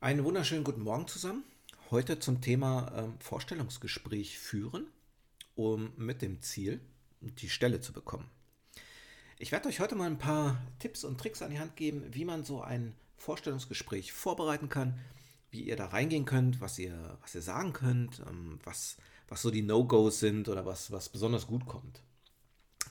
Einen 0.00 0.22
wunderschönen 0.22 0.62
guten 0.62 0.82
Morgen 0.82 1.08
zusammen. 1.08 1.42
Heute 1.90 2.20
zum 2.20 2.40
Thema 2.40 2.92
ähm, 2.96 3.14
Vorstellungsgespräch 3.18 4.38
führen, 4.38 4.86
um 5.56 5.92
mit 5.96 6.22
dem 6.22 6.40
Ziel, 6.40 6.80
die 7.20 7.48
Stelle 7.48 7.80
zu 7.80 7.92
bekommen. 7.92 8.30
Ich 9.40 9.50
werde 9.50 9.68
euch 9.68 9.80
heute 9.80 9.96
mal 9.96 10.06
ein 10.06 10.20
paar 10.20 10.62
Tipps 10.78 11.02
und 11.02 11.18
Tricks 11.20 11.42
an 11.42 11.50
die 11.50 11.58
Hand 11.58 11.74
geben, 11.74 12.04
wie 12.12 12.24
man 12.24 12.44
so 12.44 12.62
ein 12.62 12.94
Vorstellungsgespräch 13.16 14.12
vorbereiten 14.12 14.68
kann, 14.68 15.00
wie 15.50 15.62
ihr 15.62 15.74
da 15.74 15.86
reingehen 15.86 16.26
könnt, 16.26 16.60
was 16.60 16.78
ihr, 16.78 17.18
was 17.20 17.34
ihr 17.34 17.42
sagen 17.42 17.72
könnt, 17.72 18.20
ähm, 18.20 18.60
was, 18.62 18.98
was 19.26 19.42
so 19.42 19.50
die 19.50 19.62
No-Gos 19.62 20.20
sind 20.20 20.48
oder 20.48 20.64
was, 20.64 20.92
was 20.92 21.08
besonders 21.08 21.48
gut 21.48 21.66
kommt. 21.66 22.04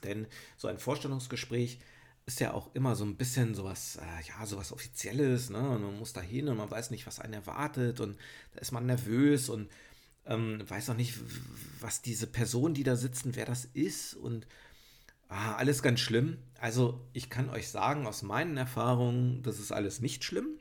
Denn 0.03 0.27
so 0.57 0.67
ein 0.67 0.77
Vorstellungsgespräch 0.77 1.79
ist 2.27 2.41
ja 2.41 2.53
auch 2.53 2.75
immer 2.75 2.95
so 2.95 3.05
ein 3.05 3.15
bisschen 3.15 3.55
sowas, 3.55 3.95
äh, 3.95 4.27
ja, 4.27 4.45
sowas 4.45 4.73
Offizielles, 4.73 5.49
ne? 5.49 5.69
Und 5.69 5.81
man 5.81 5.97
muss 5.97 6.11
da 6.11 6.21
hin 6.21 6.49
und 6.49 6.57
man 6.57 6.69
weiß 6.69 6.91
nicht, 6.91 7.07
was 7.07 7.19
einen 7.19 7.33
erwartet 7.33 8.01
und 8.01 8.19
da 8.53 8.59
ist 8.59 8.73
man 8.73 8.85
nervös 8.85 9.47
und 9.49 9.71
ähm, 10.25 10.61
weiß 10.69 10.89
auch 10.89 10.95
nicht, 10.95 11.17
was 11.79 12.01
diese 12.01 12.27
Person, 12.27 12.73
die 12.73 12.83
da 12.83 12.97
sitzen, 12.97 13.35
wer 13.35 13.45
das 13.45 13.63
ist 13.73 14.13
und 14.13 14.45
ah, 15.29 15.55
alles 15.55 15.81
ganz 15.81 16.01
schlimm. 16.01 16.37
Also 16.59 17.01
ich 17.13 17.29
kann 17.29 17.49
euch 17.49 17.69
sagen, 17.69 18.05
aus 18.05 18.23
meinen 18.23 18.57
Erfahrungen, 18.57 19.41
das 19.43 19.57
ist 19.57 19.71
alles 19.71 20.01
nicht 20.01 20.25
schlimm. 20.25 20.59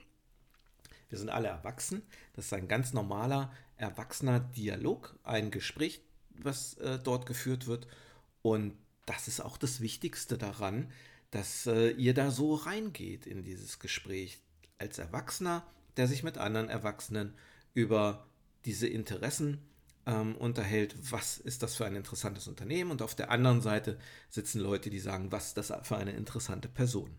Wir 1.08 1.18
sind 1.18 1.30
alle 1.30 1.48
erwachsen. 1.48 2.02
Das 2.34 2.46
ist 2.46 2.52
ein 2.52 2.68
ganz 2.68 2.92
normaler, 2.92 3.52
erwachsener 3.76 4.38
Dialog, 4.38 5.18
ein 5.24 5.50
Gespräch, 5.50 6.00
was 6.30 6.74
äh, 6.74 7.00
dort 7.02 7.26
geführt 7.26 7.66
wird. 7.66 7.88
Und 8.42 8.76
das 9.04 9.26
ist 9.26 9.40
auch 9.40 9.56
das 9.56 9.80
Wichtigste 9.80 10.38
daran, 10.38 10.92
dass 11.30 11.66
äh, 11.66 11.90
ihr 11.90 12.14
da 12.14 12.30
so 12.30 12.54
reingeht 12.54 13.26
in 13.26 13.42
dieses 13.42 13.78
Gespräch 13.78 14.38
als 14.78 14.98
Erwachsener, 14.98 15.66
der 15.96 16.08
sich 16.08 16.22
mit 16.22 16.38
anderen 16.38 16.68
Erwachsenen 16.68 17.34
über 17.74 18.26
diese 18.64 18.86
Interessen 18.86 19.60
ähm, 20.06 20.36
unterhält. 20.36 20.94
Was 21.10 21.38
ist 21.38 21.62
das 21.62 21.76
für 21.76 21.86
ein 21.86 21.96
interessantes 21.96 22.48
Unternehmen? 22.48 22.90
Und 22.90 23.02
auf 23.02 23.14
der 23.14 23.30
anderen 23.30 23.60
Seite 23.60 23.98
sitzen 24.28 24.60
Leute, 24.60 24.90
die 24.90 25.00
sagen, 25.00 25.32
was 25.32 25.48
ist 25.48 25.56
das 25.58 25.72
für 25.82 25.96
eine 25.96 26.12
interessante 26.12 26.68
Person? 26.68 27.18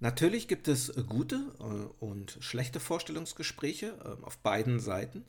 Natürlich 0.00 0.48
gibt 0.48 0.68
es 0.68 0.92
gute 1.08 1.54
äh, 1.60 2.04
und 2.04 2.36
schlechte 2.40 2.80
Vorstellungsgespräche 2.80 3.86
äh, 3.86 4.24
auf 4.24 4.38
beiden 4.38 4.80
Seiten. 4.80 5.24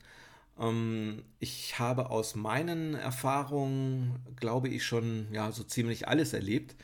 Ähm, 0.58 1.22
ich 1.38 1.78
habe 1.78 2.10
aus 2.10 2.34
meinen 2.34 2.94
Erfahrungen, 2.94 4.20
glaube 4.36 4.68
ich, 4.68 4.84
schon 4.84 5.28
ja, 5.32 5.52
so 5.52 5.64
ziemlich 5.64 6.08
alles 6.08 6.32
erlebt 6.32 6.76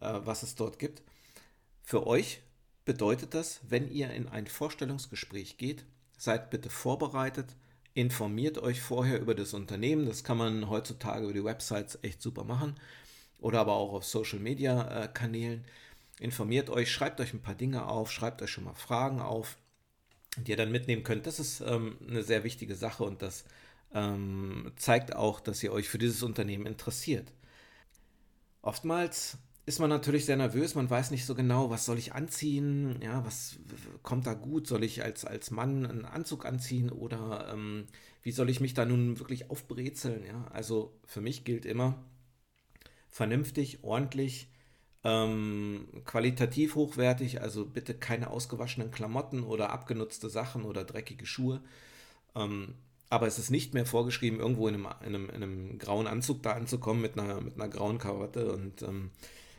was 0.00 0.42
es 0.42 0.54
dort 0.54 0.78
gibt. 0.78 1.02
Für 1.82 2.06
euch 2.06 2.40
bedeutet 2.84 3.34
das, 3.34 3.60
wenn 3.68 3.90
ihr 3.90 4.10
in 4.10 4.28
ein 4.28 4.46
Vorstellungsgespräch 4.46 5.58
geht, 5.58 5.84
seid 6.16 6.50
bitte 6.50 6.70
vorbereitet, 6.70 7.54
informiert 7.94 8.58
euch 8.58 8.80
vorher 8.80 9.20
über 9.20 9.34
das 9.34 9.54
Unternehmen. 9.54 10.06
Das 10.06 10.24
kann 10.24 10.38
man 10.38 10.68
heutzutage 10.68 11.24
über 11.24 11.32
die 11.32 11.44
Websites 11.44 11.98
echt 12.02 12.22
super 12.22 12.44
machen 12.44 12.74
oder 13.40 13.60
aber 13.60 13.74
auch 13.74 13.92
auf 13.92 14.04
Social 14.04 14.38
Media 14.38 15.04
äh, 15.04 15.08
Kanälen. 15.08 15.64
Informiert 16.20 16.70
euch, 16.70 16.90
schreibt 16.90 17.20
euch 17.20 17.32
ein 17.32 17.42
paar 17.42 17.54
Dinge 17.54 17.86
auf, 17.86 18.10
schreibt 18.10 18.42
euch 18.42 18.50
schon 18.50 18.64
mal 18.64 18.74
Fragen 18.74 19.20
auf, 19.20 19.56
die 20.36 20.50
ihr 20.50 20.56
dann 20.56 20.72
mitnehmen 20.72 21.04
könnt. 21.04 21.26
Das 21.26 21.38
ist 21.38 21.60
ähm, 21.60 21.96
eine 22.08 22.22
sehr 22.22 22.44
wichtige 22.44 22.74
Sache 22.74 23.04
und 23.04 23.22
das 23.22 23.44
ähm, 23.94 24.72
zeigt 24.76 25.14
auch, 25.14 25.40
dass 25.40 25.62
ihr 25.62 25.72
euch 25.72 25.88
für 25.88 25.98
dieses 25.98 26.22
Unternehmen 26.22 26.66
interessiert. 26.66 27.32
Oftmals 28.62 29.38
ist 29.68 29.80
man 29.80 29.90
natürlich 29.90 30.24
sehr 30.24 30.38
nervös, 30.38 30.74
man 30.74 30.88
weiß 30.88 31.10
nicht 31.10 31.26
so 31.26 31.34
genau, 31.34 31.68
was 31.68 31.84
soll 31.84 31.98
ich 31.98 32.14
anziehen, 32.14 32.98
ja, 33.02 33.22
was 33.26 33.58
kommt 34.02 34.26
da 34.26 34.32
gut, 34.32 34.66
soll 34.66 34.82
ich 34.82 35.04
als, 35.04 35.26
als 35.26 35.50
Mann 35.50 35.84
einen 35.84 36.06
Anzug 36.06 36.46
anziehen 36.46 36.90
oder 36.90 37.50
ähm, 37.52 37.84
wie 38.22 38.32
soll 38.32 38.48
ich 38.48 38.60
mich 38.60 38.72
da 38.72 38.86
nun 38.86 39.18
wirklich 39.18 39.50
aufbrezeln, 39.50 40.24
ja, 40.24 40.46
also 40.52 40.98
für 41.04 41.20
mich 41.20 41.44
gilt 41.44 41.66
immer 41.66 42.02
vernünftig, 43.10 43.84
ordentlich, 43.84 44.50
ähm, 45.04 45.86
qualitativ 46.06 46.74
hochwertig, 46.74 47.42
also 47.42 47.66
bitte 47.66 47.92
keine 47.92 48.30
ausgewaschenen 48.30 48.90
Klamotten 48.90 49.42
oder 49.42 49.68
abgenutzte 49.68 50.30
Sachen 50.30 50.62
oder 50.62 50.84
dreckige 50.84 51.26
Schuhe, 51.26 51.62
ähm, 52.34 52.74
aber 53.10 53.26
es 53.26 53.38
ist 53.38 53.50
nicht 53.50 53.74
mehr 53.74 53.84
vorgeschrieben, 53.84 54.40
irgendwo 54.40 54.66
in 54.66 54.76
einem, 54.76 54.86
in 55.02 55.14
einem, 55.14 55.28
in 55.28 55.42
einem 55.42 55.78
grauen 55.78 56.06
Anzug 56.06 56.42
da 56.42 56.52
anzukommen 56.52 57.02
mit 57.02 57.18
einer, 57.18 57.42
mit 57.42 57.56
einer 57.56 57.68
grauen 57.68 57.98
Karotte 57.98 58.50
und 58.50 58.80
ähm, 58.80 59.10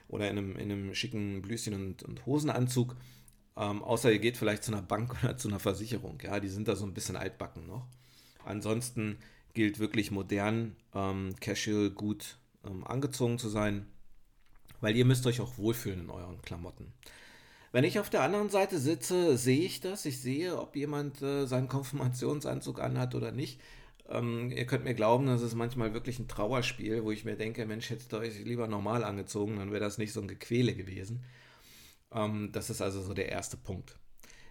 oder 0.09 0.29
in 0.29 0.37
einem, 0.37 0.55
in 0.57 0.71
einem 0.71 0.95
schicken 0.95 1.41
Blüschen 1.41 1.73
und, 1.73 2.03
und 2.03 2.25
Hosenanzug. 2.25 2.95
Ähm, 3.55 3.81
außer 3.83 4.11
ihr 4.11 4.19
geht 4.19 4.37
vielleicht 4.37 4.63
zu 4.63 4.71
einer 4.71 4.81
Bank 4.81 5.15
oder 5.23 5.37
zu 5.37 5.47
einer 5.47 5.59
Versicherung. 5.59 6.19
Ja, 6.21 6.39
die 6.39 6.49
sind 6.49 6.67
da 6.67 6.75
so 6.75 6.85
ein 6.85 6.93
bisschen 6.93 7.15
altbacken 7.15 7.65
noch. 7.65 7.87
Ansonsten 8.43 9.17
gilt 9.53 9.79
wirklich 9.79 10.11
modern, 10.11 10.75
ähm, 10.93 11.35
casual, 11.39 11.91
gut 11.91 12.37
ähm, 12.65 12.85
angezogen 12.85 13.37
zu 13.37 13.49
sein, 13.49 13.85
weil 14.81 14.95
ihr 14.95 15.05
müsst 15.05 15.25
euch 15.27 15.41
auch 15.41 15.57
wohlfühlen 15.57 16.01
in 16.01 16.09
euren 16.09 16.41
Klamotten. 16.41 16.93
Wenn 17.71 17.83
ich 17.83 17.99
auf 17.99 18.09
der 18.09 18.23
anderen 18.23 18.49
Seite 18.49 18.79
sitze, 18.79 19.37
sehe 19.37 19.61
ich 19.61 19.79
das. 19.79 20.05
Ich 20.05 20.19
sehe, 20.19 20.59
ob 20.59 20.75
jemand 20.75 21.21
äh, 21.21 21.45
seinen 21.45 21.67
Konfirmationsanzug 21.67 22.79
anhat 22.79 23.13
oder 23.13 23.31
nicht. 23.31 23.59
Ähm, 24.09 24.51
ihr 24.51 24.65
könnt 24.65 24.85
mir 24.85 24.95
glauben, 24.95 25.27
das 25.27 25.43
ist 25.43 25.53
manchmal 25.53 25.93
wirklich 25.93 26.17
ein 26.17 26.27
Trauerspiel, 26.27 27.03
wo 27.03 27.11
ich 27.11 27.25
mir 27.25 27.35
denke, 27.35 27.65
Mensch, 27.65 27.89
hättet 27.91 28.11
ihr 28.11 28.19
euch 28.19 28.43
lieber 28.43 28.67
normal 28.67 29.03
angezogen, 29.03 29.57
dann 29.57 29.71
wäre 29.71 29.83
das 29.83 29.99
nicht 29.99 30.13
so 30.13 30.21
ein 30.21 30.27
Gequäle 30.27 30.73
gewesen. 30.73 31.23
Ähm, 32.11 32.49
das 32.51 32.71
ist 32.71 32.81
also 32.81 33.01
so 33.01 33.13
der 33.13 33.29
erste 33.29 33.55
Punkt. 33.55 33.97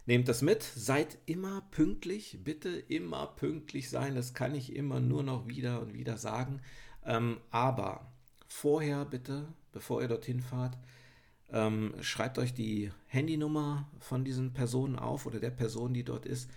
Nehmt 0.06 0.28
das 0.28 0.42
mit, 0.42 0.62
seid 0.62 1.18
immer 1.26 1.62
pünktlich, 1.72 2.38
bitte 2.42 2.70
immer 2.70 3.26
pünktlich 3.26 3.90
sein, 3.90 4.14
das 4.14 4.32
kann 4.32 4.54
ich 4.54 4.74
immer 4.74 5.00
nur 5.00 5.22
noch 5.22 5.48
wieder 5.48 5.82
und 5.82 5.92
wieder 5.92 6.16
sagen. 6.16 6.62
Ähm, 7.04 7.38
aber 7.50 8.12
vorher 8.46 9.04
bitte, 9.04 9.48
bevor 9.72 10.00
ihr 10.00 10.08
dorthin 10.08 10.40
fahrt, 10.40 10.78
ähm, 11.50 11.94
schreibt 12.00 12.38
euch 12.38 12.54
die 12.54 12.92
Handynummer 13.06 13.90
von 13.98 14.24
diesen 14.24 14.52
Personen 14.52 14.96
auf 14.96 15.26
oder 15.26 15.40
der 15.40 15.50
Person, 15.50 15.94
die 15.94 16.04
dort 16.04 16.26
ist 16.26 16.48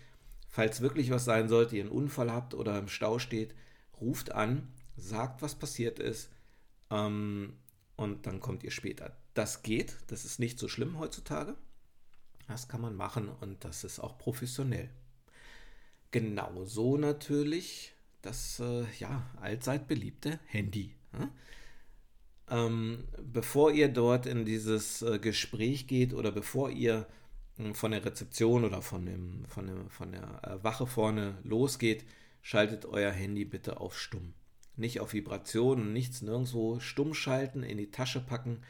Falls 0.52 0.82
wirklich 0.82 1.10
was 1.10 1.24
sein 1.24 1.48
sollte, 1.48 1.78
ihr 1.78 1.84
einen 1.84 1.92
Unfall 1.92 2.32
habt 2.32 2.54
oder 2.54 2.78
im 2.78 2.90
Stau 2.90 3.20
steht, 3.20 3.56
ruft 4.00 4.34
an, 4.34 4.68
sagt, 4.98 5.42
was 5.42 5.56
passiert 5.56 5.98
ist 5.98 6.30
ähm, 6.90 7.54
und 7.96 8.28
dann 8.28 8.42
kommt 8.42 8.64
ihr 8.64 8.72
später. 8.72 9.16
Das 9.34 9.64
geht, 9.64 9.96
das 10.08 10.26
ist 10.26 10.40
nicht 10.40 10.60
so 10.60 10.68
schlimm 10.68 11.00
heutzutage. 11.00 11.56
Das 12.48 12.68
kann 12.68 12.82
man 12.82 12.96
machen 12.96 13.30
und 13.30 13.64
das 13.64 13.86
ist 13.86 14.00
auch 14.00 14.18
professionell. 14.18 14.90
Genauso 16.12 16.98
natürlich 16.98 17.94
das 18.22 18.60
äh, 18.60 18.84
ja, 19.00 19.26
allzeit 19.40 19.88
beliebte 19.88 20.38
Handy. 20.48 20.94
Ja? 21.14 21.30
Ähm, 22.50 23.06
bevor 23.24 23.72
ihr 23.72 23.88
dort 23.88 24.26
in 24.26 24.44
dieses 24.44 25.02
äh, 25.02 25.18
Gespräch 25.18 25.88
geht 25.88 26.14
oder 26.14 26.34
bevor 26.34 26.70
ihr 26.70 27.08
von 27.74 27.92
der 27.92 28.06
Rezeption 28.06 28.64
oder 28.64 28.82
von, 28.82 29.06
dem, 29.06 29.46
von, 29.48 29.68
dem, 29.68 29.90
von 29.90 30.12
der 30.12 30.42
äh, 30.44 30.64
Wache 30.64 30.88
vorne 30.88 31.38
losgeht, 31.44 32.06
schaltet 32.42 32.86
euer 32.86 33.12
Handy 33.12 33.46
bitte 33.46 33.80
auf 33.80 33.98
stumm. 33.98 34.34
Nicht 34.76 35.00
auf 35.00 35.14
Vibration 35.14 35.94
nichts, 35.94 36.22
nirgendwo 36.22 36.80
stumm 36.80 37.14
schalten, 37.14 37.64
in 37.64 37.78
die 37.78 37.92
Tasche 37.92 38.20
packen, 38.20 38.64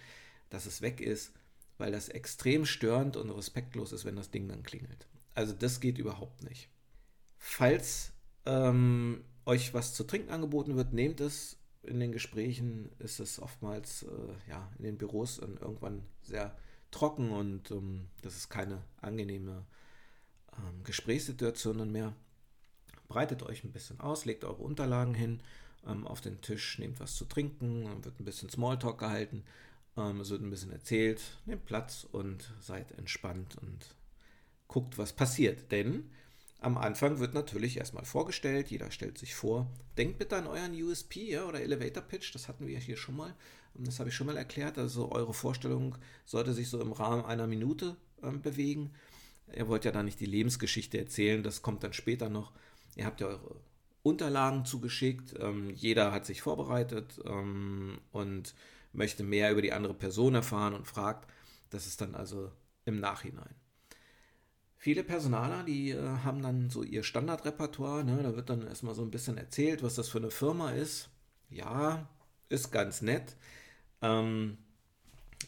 dass 0.50 0.66
es 0.66 0.82
weg 0.82 1.00
ist, 1.00 1.34
weil 1.78 1.92
das 1.92 2.10
extrem 2.10 2.66
störend 2.66 3.18
und 3.18 3.30
respektlos 3.30 3.92
ist, 3.92 4.06
wenn 4.06 4.16
das 4.16 4.32
Ding 4.32 4.48
dann 4.48 4.64
klingelt. 4.64 5.08
Also 5.34 5.54
das 5.54 5.80
geht 5.80 5.98
überhaupt 5.98 6.44
nicht. 6.44 6.70
Falls 7.38 8.12
ähm, 8.46 9.24
euch 9.46 9.74
was 9.74 9.94
zu 9.94 10.04
trinken 10.04 10.32
angeboten 10.32 10.76
wird, 10.76 10.94
nehmt 10.94 11.22
es. 11.22 11.58
In 11.84 12.00
den 12.00 12.12
Gesprächen 12.12 12.92
ist 13.00 13.20
es 13.20 13.40
oftmals 13.42 14.04
äh, 14.04 14.50
ja, 14.50 14.70
in 14.78 14.84
den 14.84 14.98
Büros 14.98 15.40
irgendwann 15.40 16.04
sehr 16.22 16.56
trocken 16.92 17.32
und 17.32 17.72
ähm, 17.72 18.08
das 18.22 18.36
ist 18.36 18.50
keine 18.50 18.82
angenehme 19.02 19.66
ähm, 20.58 20.84
Gesprächssituation 20.84 21.92
mehr. 21.92 22.14
Breitet 23.08 23.44
euch 23.44 23.64
ein 23.64 23.72
bisschen 23.72 24.00
aus, 24.00 24.26
legt 24.26 24.44
eure 24.44 24.62
Unterlagen 24.62 25.14
hin 25.14 25.42
ähm, 25.86 26.08
auf 26.08 26.22
den 26.22 26.42
Tisch, 26.42 26.80
nehmt 26.80 27.00
was 27.00 27.16
zu 27.16 27.26
trinken, 27.26 28.04
wird 28.04 28.20
ein 28.20 28.26
bisschen 28.26 28.50
Smalltalk 28.50 29.00
gehalten, 29.00 29.44
ähm, 29.98 30.22
es 30.22 30.30
wird 30.30 30.42
ein 30.42 30.50
bisschen 30.50 30.72
erzählt, 30.72 31.22
nehmt 31.46 31.66
Platz 31.66 32.08
und 32.12 32.54
seid 32.60 32.92
entspannt 32.98 33.58
und 33.62 33.96
guckt, 34.68 34.98
was 34.98 35.14
passiert. 35.14 35.72
Denn 35.72 36.10
am 36.62 36.78
Anfang 36.78 37.20
wird 37.20 37.34
natürlich 37.34 37.78
erstmal 37.78 38.06
vorgestellt, 38.06 38.70
jeder 38.70 38.92
stellt 38.92 39.18
sich 39.18 39.34
vor. 39.34 39.68
Denkt 39.98 40.20
bitte 40.20 40.38
an 40.38 40.46
euren 40.46 40.74
USP 40.80 41.32
ja, 41.32 41.46
oder 41.46 41.60
Elevator 41.60 42.04
Pitch, 42.04 42.34
das 42.36 42.48
hatten 42.48 42.68
wir 42.68 42.78
hier 42.78 42.98
schon 42.98 43.18
mal. 43.18 43.36
Das 43.74 44.00
habe 44.00 44.10
ich 44.10 44.16
schon 44.16 44.28
mal 44.28 44.38
erklärt. 44.38 44.78
Also 44.78 45.12
eure 45.12 45.34
Vorstellung 45.34 45.98
sollte 46.24 46.54
sich 46.54 46.70
so 46.70 46.80
im 46.80 46.92
Rahmen 46.92 47.26
einer 47.26 47.48
Minute 47.48 47.98
ähm, 48.22 48.44
bewegen. 48.44 48.92
Ihr 49.56 49.68
wollt 49.68 49.86
ja 49.86 49.92
da 49.92 50.04
nicht 50.04 50.20
die 50.20 50.28
Lebensgeschichte 50.28 51.00
erzählen, 51.00 51.42
das 51.42 51.64
kommt 51.64 51.84
dann 51.84 51.94
später 51.94 52.30
noch. 52.30 52.52
Ihr 52.96 53.06
habt 53.06 53.22
ja 53.22 53.28
eure 53.28 53.56
Unterlagen 54.04 54.64
zugeschickt, 54.64 55.34
ähm, 55.40 55.72
jeder 55.72 56.12
hat 56.12 56.28
sich 56.28 56.44
vorbereitet 56.44 57.20
ähm, 57.26 58.00
und 58.12 58.54
möchte 58.94 59.24
mehr 59.24 59.52
über 59.52 59.64
die 59.64 59.74
andere 59.74 59.96
Person 59.96 60.36
erfahren 60.36 60.76
und 60.76 60.88
fragt. 60.88 61.28
Das 61.72 61.88
ist 61.88 62.02
dann 62.02 62.14
also 62.14 62.52
im 62.86 63.00
Nachhinein. 63.00 63.56
Viele 64.84 65.04
Personaler, 65.04 65.64
die 65.64 65.92
äh, 65.92 66.02
haben 66.24 66.42
dann 66.42 66.72
so 66.72 66.82
ihr 66.82 67.04
Standardrepertoire, 67.04 68.04
ne? 68.04 68.24
da 68.24 68.36
wird 68.36 68.50
dann 68.50 68.66
erstmal 68.66 68.96
so 68.96 69.04
ein 69.04 69.12
bisschen 69.12 69.38
erzählt, 69.38 69.84
was 69.84 69.94
das 69.94 70.10
für 70.10 70.18
eine 70.18 70.32
Firma 70.32 70.72
ist. 70.72 71.12
Ja, 71.52 72.10
ist 72.50 72.72
ganz 72.72 73.04
nett, 73.04 73.36
ähm, 74.02 74.58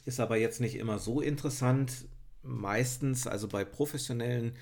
ist 0.06 0.20
aber 0.20 0.38
jetzt 0.38 0.62
nicht 0.62 0.76
immer 0.76 1.00
so 1.00 1.20
interessant. 1.20 2.06
Meistens, 2.44 3.26
also 3.26 3.48
bei 3.48 3.66
professionellen 3.66 4.56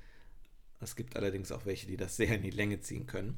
Es 0.80 0.96
gibt 0.96 1.18
allerdings 1.18 1.52
auch 1.52 1.66
welche, 1.66 1.88
die 1.88 1.98
das 1.98 2.16
sehr 2.16 2.34
in 2.34 2.44
die 2.44 2.50
Länge 2.50 2.80
ziehen 2.80 3.08
können. 3.08 3.38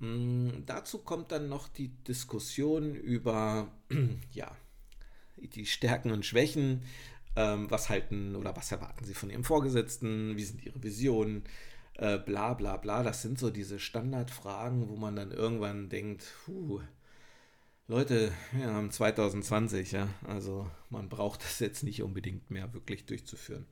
Mm, 0.00 0.64
dazu 0.66 0.98
kommt 0.98 1.32
dann 1.32 1.48
noch 1.48 1.68
die 1.68 1.88
Diskussion 1.88 2.94
über 2.94 3.68
ja, 4.32 4.50
die 5.36 5.66
Stärken 5.66 6.10
und 6.10 6.26
Schwächen. 6.26 6.82
Ähm, 7.36 7.70
was 7.70 7.88
halten 7.88 8.34
oder 8.36 8.56
was 8.56 8.72
erwarten 8.72 9.04
Sie 9.04 9.14
von 9.14 9.30
Ihrem 9.30 9.44
Vorgesetzten? 9.44 10.36
Wie 10.36 10.44
sind 10.44 10.64
Ihre 10.64 10.82
Visionen? 10.82 11.44
Äh, 11.94 12.18
bla 12.18 12.54
bla 12.54 12.76
bla. 12.76 13.02
Das 13.02 13.22
sind 13.22 13.38
so 13.38 13.50
diese 13.50 13.78
Standardfragen, 13.78 14.88
wo 14.88 14.96
man 14.96 15.16
dann 15.16 15.32
irgendwann 15.32 15.88
denkt, 15.88 16.24
puh, 16.44 16.80
Leute, 17.88 18.32
wir 18.52 18.66
haben 18.66 18.90
2020, 18.90 19.92
ja. 19.92 20.08
Also 20.26 20.70
man 20.90 21.08
braucht 21.08 21.42
das 21.42 21.58
jetzt 21.58 21.82
nicht 21.82 22.02
unbedingt 22.02 22.50
mehr 22.50 22.72
wirklich 22.74 23.06
durchzuführen. 23.06 23.66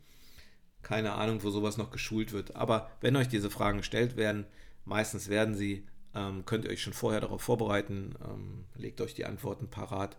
Keine 0.82 1.12
Ahnung, 1.12 1.42
wo 1.42 1.50
sowas 1.50 1.76
noch 1.76 1.90
geschult 1.90 2.32
wird. 2.32 2.56
Aber 2.56 2.90
wenn 3.00 3.16
euch 3.16 3.28
diese 3.28 3.50
Fragen 3.50 3.78
gestellt 3.78 4.16
werden, 4.16 4.46
meistens 4.84 5.28
werden 5.28 5.54
sie, 5.54 5.86
ähm, 6.16 6.44
könnt 6.46 6.64
ihr 6.64 6.70
euch 6.70 6.82
schon 6.82 6.94
vorher 6.94 7.20
darauf 7.20 7.42
vorbereiten. 7.42 8.14
Ähm, 8.24 8.64
legt 8.74 9.00
euch 9.00 9.14
die 9.14 9.26
Antworten 9.26 9.68
parat. 9.68 10.16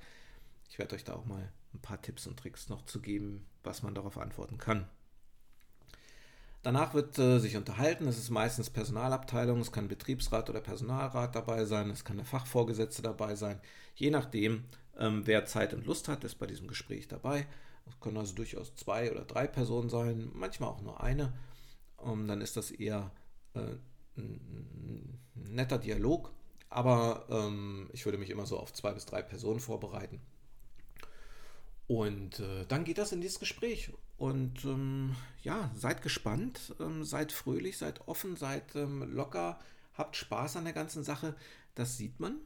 Ich 0.69 0.77
werde 0.77 0.95
euch 0.95 1.03
da 1.03 1.13
auch 1.13 1.25
mal 1.25 1.51
ein 1.73 1.79
paar 1.81 2.01
Tipps 2.01 2.27
und 2.27 2.38
Tricks 2.38 2.69
noch 2.69 2.85
zu 2.85 3.01
geben, 3.01 3.45
was 3.63 3.81
man 3.81 3.95
darauf 3.95 4.17
antworten 4.17 4.57
kann. 4.57 4.88
Danach 6.61 6.94
wird 6.94 7.17
äh, 7.17 7.39
sich 7.39 7.57
unterhalten. 7.57 8.07
Es 8.07 8.17
ist 8.17 8.29
meistens 8.29 8.69
Personalabteilung, 8.69 9.59
es 9.59 9.71
kann 9.71 9.88
Betriebsrat 9.88 10.49
oder 10.49 10.61
Personalrat 10.61 11.35
dabei 11.35 11.65
sein, 11.65 11.89
es 11.89 12.03
kann 12.03 12.17
der 12.17 12.25
Fachvorgesetzte 12.25 13.01
dabei 13.01 13.35
sein. 13.35 13.59
Je 13.95 14.09
nachdem, 14.11 14.65
ähm, 14.97 15.25
wer 15.25 15.45
Zeit 15.45 15.73
und 15.73 15.85
Lust 15.85 16.07
hat, 16.07 16.23
ist 16.23 16.35
bei 16.35 16.45
diesem 16.45 16.67
Gespräch 16.67 17.07
dabei. 17.07 17.47
Es 17.88 17.99
können 17.99 18.17
also 18.17 18.35
durchaus 18.35 18.75
zwei 18.75 19.11
oder 19.11 19.23
drei 19.23 19.47
Personen 19.47 19.89
sein, 19.89 20.29
manchmal 20.33 20.69
auch 20.69 20.81
nur 20.81 21.01
eine. 21.01 21.33
Ähm, 22.05 22.27
dann 22.27 22.41
ist 22.41 22.57
das 22.57 22.69
eher 22.69 23.11
äh, 23.53 23.77
ein 24.17 25.19
netter 25.33 25.77
Dialog, 25.77 26.31
aber 26.69 27.25
ähm, 27.29 27.89
ich 27.93 28.05
würde 28.05 28.17
mich 28.17 28.29
immer 28.29 28.45
so 28.45 28.59
auf 28.59 28.73
zwei 28.73 28.93
bis 28.93 29.05
drei 29.05 29.21
Personen 29.21 29.59
vorbereiten. 29.59 30.21
Und 31.87 32.39
äh, 32.41 32.65
dann 32.67 32.83
geht 32.83 32.97
das 32.97 33.13
in 33.13 33.21
dieses 33.21 33.39
Gespräch. 33.39 33.91
Und 34.17 34.65
ähm, 34.65 35.15
ja, 35.43 35.71
seid 35.75 36.01
gespannt, 36.01 36.75
ähm, 36.79 37.03
seid 37.03 37.31
fröhlich, 37.31 37.77
seid 37.77 38.07
offen, 38.07 38.35
seid 38.35 38.75
ähm, 38.75 39.03
locker, 39.13 39.59
habt 39.93 40.15
Spaß 40.15 40.57
an 40.57 40.65
der 40.65 40.73
ganzen 40.73 41.03
Sache. 41.03 41.35
Das 41.75 41.97
sieht 41.97 42.19
man. 42.19 42.37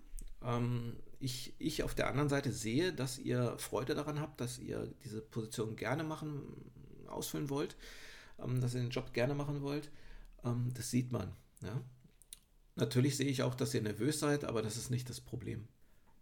Ähm, 0.44 0.98
ich, 1.20 1.56
ich 1.60 1.84
auf 1.84 1.96
der 1.96 2.08
anderen 2.08 2.30
Seite 2.30 2.52
sehe, 2.52 2.94
dass 2.94 3.18
ihr 3.18 3.58
Freude 3.58 3.96
daran 3.96 4.20
habt, 4.20 4.42
dass 4.42 4.60
ihr 4.60 4.94
diese 5.04 5.22
Position 5.22 5.76
gerne 5.76 6.04
machen, 6.04 6.44
ausfüllen 7.08 7.50
wollt, 7.50 7.76
ähm, 8.40 8.62
dass 8.62 8.76
ihr 8.76 8.82
den 8.82 8.90
Job 8.90 9.14
gerne 9.14 9.34
machen 9.34 9.62
wollt. 9.62 9.90
Das 10.74 10.90
sieht 10.90 11.12
man. 11.12 11.36
Ja? 11.62 11.82
Natürlich 12.76 13.18
sehe 13.18 13.28
ich 13.28 13.44
auch, 13.44 13.56
dass 13.56 13.74
ihr 13.74 13.82
nervös 13.82 14.20
seid, 14.20 14.44
aber 14.44 14.62
das 14.62 14.78
ist 14.78 14.90
nicht 14.90 15.10
das 15.10 15.22
Problem. 15.22 15.68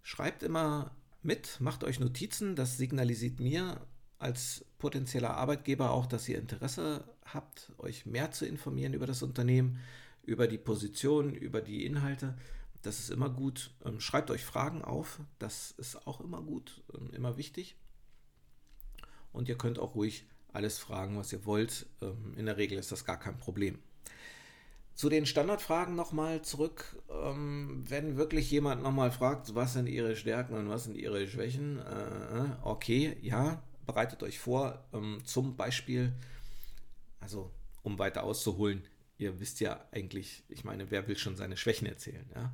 Schreibt 0.01 0.43
immer 0.43 0.95
mit, 1.21 1.59
macht 1.59 1.83
euch 1.83 1.99
Notizen, 1.99 2.55
das 2.55 2.77
signalisiert 2.77 3.39
mir 3.39 3.85
als 4.17 4.65
potenzieller 4.79 5.35
Arbeitgeber 5.35 5.91
auch, 5.91 6.05
dass 6.05 6.27
ihr 6.27 6.37
Interesse 6.37 7.05
habt, 7.25 7.71
euch 7.77 8.05
mehr 8.05 8.31
zu 8.31 8.45
informieren 8.45 8.93
über 8.93 9.07
das 9.07 9.23
Unternehmen, 9.23 9.79
über 10.23 10.47
die 10.47 10.57
Position, 10.57 11.33
über 11.33 11.61
die 11.61 11.85
Inhalte. 11.85 12.37
Das 12.81 12.99
ist 12.99 13.09
immer 13.09 13.29
gut. 13.29 13.71
Ähm, 13.85 13.99
schreibt 13.99 14.31
euch 14.31 14.43
Fragen 14.43 14.81
auf, 14.83 15.19
das 15.37 15.71
ist 15.71 16.07
auch 16.07 16.21
immer 16.21 16.41
gut, 16.41 16.83
ähm, 16.93 17.11
immer 17.13 17.37
wichtig. 17.37 17.75
Und 19.31 19.49
ihr 19.49 19.57
könnt 19.57 19.79
auch 19.79 19.95
ruhig 19.95 20.25
alles 20.51 20.79
fragen, 20.79 21.17
was 21.17 21.31
ihr 21.31 21.45
wollt. 21.45 21.85
Ähm, 22.01 22.33
in 22.35 22.45
der 22.45 22.57
Regel 22.57 22.77
ist 22.77 22.91
das 22.91 23.05
gar 23.05 23.19
kein 23.19 23.37
Problem. 23.37 23.79
Zu 24.99 25.07
den 25.07 25.25
Standardfragen 25.25 25.95
nochmal 25.95 26.41
zurück. 26.41 27.01
wenn 27.07 28.17
wirklich 28.17 28.51
jemand 28.51 28.83
nochmal 28.83 29.11
fragt, 29.11 29.55
was 29.55 29.71
sind 29.71 29.87
Ihre 29.87 30.17
Stärken 30.17 30.55
und 30.55 30.67
was 30.67 30.83
sind 30.83 30.97
Ihre 30.97 31.25
Schwächen, 31.25 31.79
äh, 31.79 32.49
okay, 32.63 33.15
ja, 33.21 33.63
bereitet 33.85 34.21
euch 34.23 34.39
vor, 34.39 34.83
ähm, 34.91 35.21
zum 35.23 35.55
Beispiel, 35.55 36.11
also 37.21 37.49
um 37.81 37.97
weiter 37.97 38.25
auszuholen, 38.25 38.83
ihr 39.17 39.39
wisst 39.39 39.61
ja 39.61 39.79
eigentlich, 39.93 40.43
ich 40.49 40.65
meine, 40.65 40.91
wer 40.91 41.07
will 41.07 41.17
schon 41.17 41.37
seine 41.37 41.55
Schwächen 41.55 41.87
erzählen, 41.87 42.29
ja? 42.35 42.53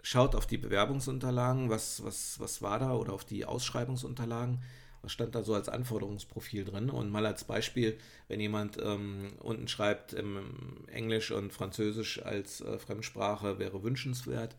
Schaut 0.00 0.36
auf 0.36 0.46
die 0.46 0.58
Bewerbungsunterlagen, 0.58 1.70
was, 1.70 2.04
was, 2.04 2.38
was 2.38 2.62
war 2.62 2.78
da, 2.78 2.94
oder 2.94 3.14
auf 3.14 3.24
die 3.24 3.46
Ausschreibungsunterlagen, 3.46 4.62
was 5.02 5.12
stand 5.12 5.34
da 5.34 5.42
so 5.42 5.54
als 5.54 5.68
Anforderungsprofil 5.68 6.64
drin. 6.64 6.90
Und 6.90 7.10
mal 7.10 7.26
als 7.26 7.44
Beispiel, 7.44 7.98
wenn 8.28 8.40
jemand 8.40 8.78
ähm, 8.82 9.32
unten 9.40 9.68
schreibt, 9.68 10.14
ähm, 10.14 10.84
Englisch 10.86 11.30
und 11.30 11.52
Französisch 11.52 12.22
als 12.22 12.60
äh, 12.60 12.78
Fremdsprache 12.78 13.58
wäre 13.58 13.82
wünschenswert, 13.82 14.56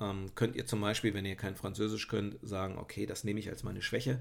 ähm, 0.00 0.30
könnt 0.34 0.56
ihr 0.56 0.66
zum 0.66 0.80
Beispiel, 0.80 1.14
wenn 1.14 1.26
ihr 1.26 1.36
kein 1.36 1.56
Französisch 1.56 2.08
könnt, 2.08 2.36
sagen, 2.42 2.78
okay, 2.78 3.06
das 3.06 3.24
nehme 3.24 3.40
ich 3.40 3.48
als 3.48 3.62
meine 3.62 3.82
Schwäche 3.82 4.20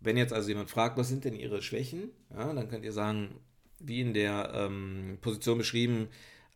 wenn 0.00 0.16
jetzt 0.16 0.32
also 0.32 0.48
jemand 0.48 0.70
fragt, 0.70 0.96
was 0.96 1.08
sind 1.08 1.24
denn 1.24 1.34
Ihre 1.34 1.62
Schwächen, 1.62 2.10
ja, 2.30 2.52
dann 2.52 2.68
könnt 2.68 2.84
ihr 2.84 2.92
sagen, 2.92 3.40
wie 3.78 4.00
in 4.00 4.14
der 4.14 4.52
ähm, 4.54 5.18
Position 5.20 5.58
beschrieben, 5.58 6.08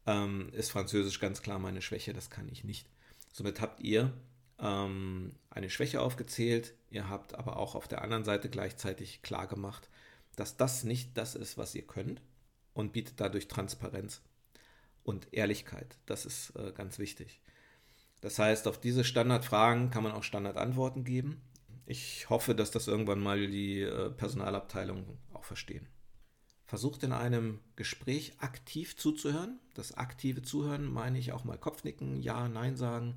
ähm, 0.06 0.50
ist 0.52 0.70
Französisch 0.70 1.20
ganz 1.20 1.42
klar 1.42 1.58
meine 1.58 1.82
Schwäche, 1.82 2.12
das 2.12 2.30
kann 2.30 2.48
ich 2.50 2.64
nicht. 2.64 2.86
Somit 3.32 3.60
habt 3.60 3.80
ihr 3.80 4.12
ähm, 4.60 5.34
eine 5.50 5.70
Schwäche 5.70 6.00
aufgezählt, 6.00 6.74
ihr 6.90 7.08
habt 7.08 7.34
aber 7.34 7.56
auch 7.56 7.74
auf 7.74 7.88
der 7.88 8.02
anderen 8.02 8.24
Seite 8.24 8.48
gleichzeitig 8.48 9.22
klar 9.22 9.46
gemacht, 9.46 9.88
dass 10.36 10.56
das 10.56 10.84
nicht 10.84 11.16
das 11.16 11.34
ist, 11.34 11.58
was 11.58 11.74
ihr 11.74 11.86
könnt 11.86 12.22
und 12.72 12.92
bietet 12.92 13.20
dadurch 13.20 13.48
Transparenz 13.48 14.22
und 15.02 15.32
Ehrlichkeit. 15.32 15.98
Das 16.06 16.26
ist 16.26 16.50
äh, 16.56 16.72
ganz 16.72 16.98
wichtig. 16.98 17.40
Das 18.20 18.38
heißt, 18.38 18.68
auf 18.68 18.78
diese 18.78 19.04
Standardfragen 19.04 19.90
kann 19.90 20.02
man 20.02 20.12
auch 20.12 20.22
Standardantworten 20.22 21.04
geben. 21.04 21.40
Ich 21.86 22.28
hoffe, 22.30 22.54
dass 22.54 22.70
das 22.70 22.86
irgendwann 22.86 23.20
mal 23.20 23.46
die 23.46 23.80
äh, 23.80 24.10
Personalabteilung 24.10 25.18
auch 25.32 25.44
verstehen. 25.44 25.88
Versucht 26.64 27.02
in 27.02 27.12
einem 27.12 27.58
Gespräch 27.74 28.34
aktiv 28.38 28.96
zuzuhören. 28.96 29.58
Das 29.74 29.94
aktive 29.94 30.42
Zuhören 30.42 30.84
meine 30.84 31.18
ich 31.18 31.32
auch 31.32 31.42
mal 31.42 31.58
Kopfnicken, 31.58 32.22
Ja, 32.22 32.48
Nein 32.48 32.76
sagen, 32.76 33.16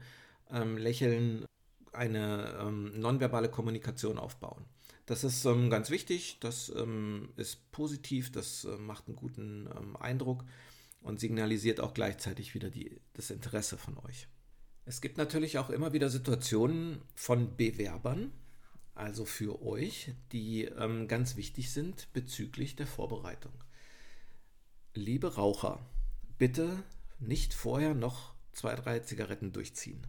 ähm, 0.52 0.78
lächeln, 0.78 1.46
eine 1.92 2.58
ähm, 2.60 3.00
nonverbale 3.00 3.50
Kommunikation 3.50 4.18
aufbauen. 4.18 4.66
Das 5.06 5.24
ist 5.24 5.44
ähm, 5.46 5.70
ganz 5.70 5.90
wichtig, 5.90 6.38
das 6.40 6.72
ähm, 6.76 7.30
ist 7.36 7.72
positiv, 7.72 8.32
das 8.32 8.64
äh, 8.64 8.78
macht 8.78 9.08
einen 9.08 9.18
guten 9.18 9.68
ähm, 9.78 9.98
Eindruck 9.98 10.46
und 11.02 11.20
signalisiert 11.20 11.82
auch 11.82 11.94
gleichzeitig 11.94 12.54
wieder 12.54 12.70
die, 12.70 13.02
das 13.14 13.30
Interesse 13.30 13.78
von 13.78 13.98
euch. 14.00 14.28
Es 14.86 15.02
gibt 15.02 15.18
natürlich 15.18 15.58
auch 15.58 15.70
immer 15.70 15.94
wieder 15.94 16.10
Situationen 16.10 17.02
von 17.16 17.56
Bewerbern, 17.56 18.32
also 18.96 19.26
für 19.26 19.62
euch, 19.62 20.14
die 20.32 20.66
ähm, 20.66 21.08
ganz 21.08 21.36
wichtig 21.36 21.72
sind 21.72 22.12
bezüglich 22.14 22.76
der 22.76 22.88
Vorbereitung. 22.88 23.54
Liebe 24.94 25.36
Raucher, 25.36 25.86
bitte 26.38 26.84
nicht 27.20 27.54
vorher 27.54 27.94
noch 27.94 28.34
zwei, 28.52 28.76
drei 28.76 29.00
Zigaretten 29.00 29.52
durchziehen. 29.52 30.06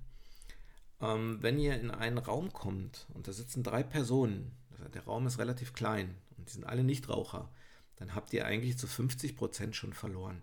Ähm, 1.00 1.38
wenn 1.40 1.58
ihr 1.58 1.78
in 1.80 1.90
einen 1.90 2.18
Raum 2.18 2.52
kommt 2.52 3.06
und 3.14 3.28
da 3.28 3.32
sitzen 3.32 3.62
drei 3.62 3.82
Personen, 3.82 4.52
der 4.92 5.04
Raum 5.04 5.26
ist 5.26 5.38
relativ 5.38 5.72
klein 5.72 6.14
und 6.36 6.48
die 6.48 6.52
sind 6.52 6.64
alle 6.64 6.84
Nichtraucher, 6.84 7.50
dann 7.96 8.14
habt 8.14 8.32
ihr 8.32 8.46
eigentlich 8.46 8.78
zu 8.78 8.86
50 8.86 9.36
Prozent 9.36 9.76
schon 9.76 9.92
verloren. 9.92 10.42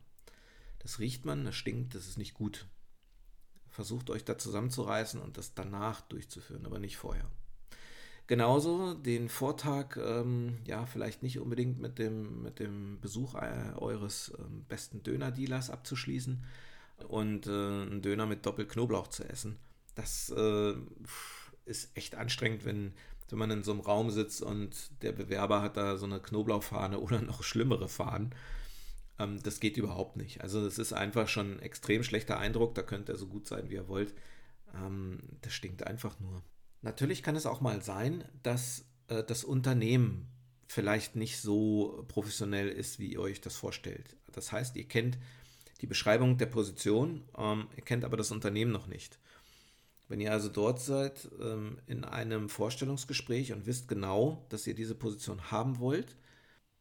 Das 0.79 0.99
riecht 0.99 1.25
man, 1.25 1.45
das 1.45 1.55
stinkt, 1.55 1.95
das 1.95 2.07
ist 2.07 2.17
nicht 2.17 2.33
gut. 2.33 2.67
Versucht 3.69 4.09
euch 4.09 4.25
da 4.25 4.37
zusammenzureißen 4.37 5.21
und 5.21 5.37
das 5.37 5.53
danach 5.53 6.01
durchzuführen, 6.01 6.65
aber 6.65 6.79
nicht 6.79 6.97
vorher. 6.97 7.29
Genauso 8.27 8.93
den 8.93 9.29
Vortag, 9.29 9.97
ähm, 9.97 10.59
ja, 10.65 10.85
vielleicht 10.85 11.21
nicht 11.21 11.39
unbedingt 11.39 11.79
mit 11.79 11.99
dem, 11.99 12.41
mit 12.41 12.59
dem 12.59 12.99
Besuch 13.01 13.35
äh, 13.35 13.73
eures 13.75 14.31
ähm, 14.39 14.65
besten 14.69 15.03
Döner-Dealers 15.03 15.69
abzuschließen 15.69 16.43
und 17.07 17.47
äh, 17.47 17.49
einen 17.49 18.01
Döner 18.01 18.25
mit 18.25 18.45
Doppelknoblauch 18.45 19.07
zu 19.07 19.27
essen. 19.27 19.57
Das 19.95 20.33
äh, 20.35 20.73
ist 21.65 21.95
echt 21.95 22.15
anstrengend, 22.15 22.65
wenn, 22.65 22.93
wenn 23.29 23.39
man 23.39 23.51
in 23.51 23.63
so 23.63 23.71
einem 23.71 23.81
Raum 23.81 24.09
sitzt 24.09 24.41
und 24.41 24.75
der 25.01 25.11
Bewerber 25.11 25.61
hat 25.61 25.77
da 25.77 25.97
so 25.97 26.05
eine 26.05 26.19
Knoblauchfahne 26.19 26.99
oder 27.01 27.21
noch 27.21 27.43
schlimmere 27.43 27.89
Fahnen. 27.89 28.33
Ähm, 29.19 29.41
das 29.43 29.59
geht 29.59 29.77
überhaupt 29.77 30.17
nicht. 30.17 30.41
Also 30.41 30.63
das 30.63 30.77
ist 30.77 30.93
einfach 30.93 31.27
schon 31.27 31.53
ein 31.53 31.59
extrem 31.59 32.03
schlechter 32.03 32.39
Eindruck. 32.39 32.75
Da 32.75 32.81
könnt 32.81 33.09
ihr 33.09 33.17
so 33.17 33.27
gut 33.27 33.47
sein, 33.47 33.69
wie 33.69 33.75
ihr 33.75 33.87
wollt. 33.87 34.13
Ähm, 34.73 35.19
das 35.41 35.53
stinkt 35.53 35.85
einfach 35.85 36.19
nur. 36.19 36.43
Natürlich 36.81 37.21
kann 37.21 37.35
es 37.35 37.45
auch 37.45 37.61
mal 37.61 37.81
sein, 37.81 38.23
dass 38.43 38.85
äh, 39.07 39.23
das 39.23 39.43
Unternehmen 39.43 40.27
vielleicht 40.67 41.15
nicht 41.15 41.39
so 41.39 42.05
professionell 42.07 42.69
ist, 42.69 42.97
wie 42.97 43.13
ihr 43.13 43.19
euch 43.19 43.41
das 43.41 43.55
vorstellt. 43.55 44.15
Das 44.31 44.51
heißt, 44.51 44.75
ihr 44.77 44.87
kennt 44.87 45.17
die 45.81 45.87
Beschreibung 45.87 46.37
der 46.37 46.45
Position, 46.45 47.23
ähm, 47.37 47.67
ihr 47.75 47.83
kennt 47.83 48.05
aber 48.05 48.15
das 48.15 48.31
Unternehmen 48.31 48.71
noch 48.71 48.87
nicht. 48.87 49.19
Wenn 50.11 50.19
ihr 50.19 50.33
also 50.33 50.49
dort 50.49 50.81
seid 50.81 51.29
ähm, 51.39 51.77
in 51.87 52.03
einem 52.03 52.49
Vorstellungsgespräch 52.49 53.53
und 53.53 53.65
wisst 53.65 53.87
genau, 53.87 54.45
dass 54.49 54.67
ihr 54.67 54.75
diese 54.75 54.93
Position 54.93 55.51
haben 55.51 55.79
wollt 55.79 56.17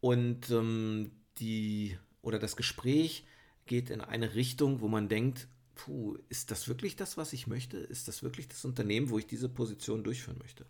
und 0.00 0.50
ähm, 0.50 1.12
die 1.38 1.96
oder 2.22 2.40
das 2.40 2.56
Gespräch 2.56 3.24
geht 3.66 3.88
in 3.90 4.00
eine 4.00 4.34
Richtung, 4.34 4.80
wo 4.80 4.88
man 4.88 5.08
denkt, 5.08 5.46
puh, 5.76 6.18
ist 6.28 6.50
das 6.50 6.66
wirklich 6.66 6.96
das, 6.96 7.16
was 7.18 7.32
ich 7.32 7.46
möchte? 7.46 7.76
Ist 7.76 8.08
das 8.08 8.24
wirklich 8.24 8.48
das 8.48 8.64
Unternehmen, 8.64 9.10
wo 9.10 9.18
ich 9.20 9.28
diese 9.28 9.48
Position 9.48 10.02
durchführen 10.02 10.38
möchte? 10.42 10.66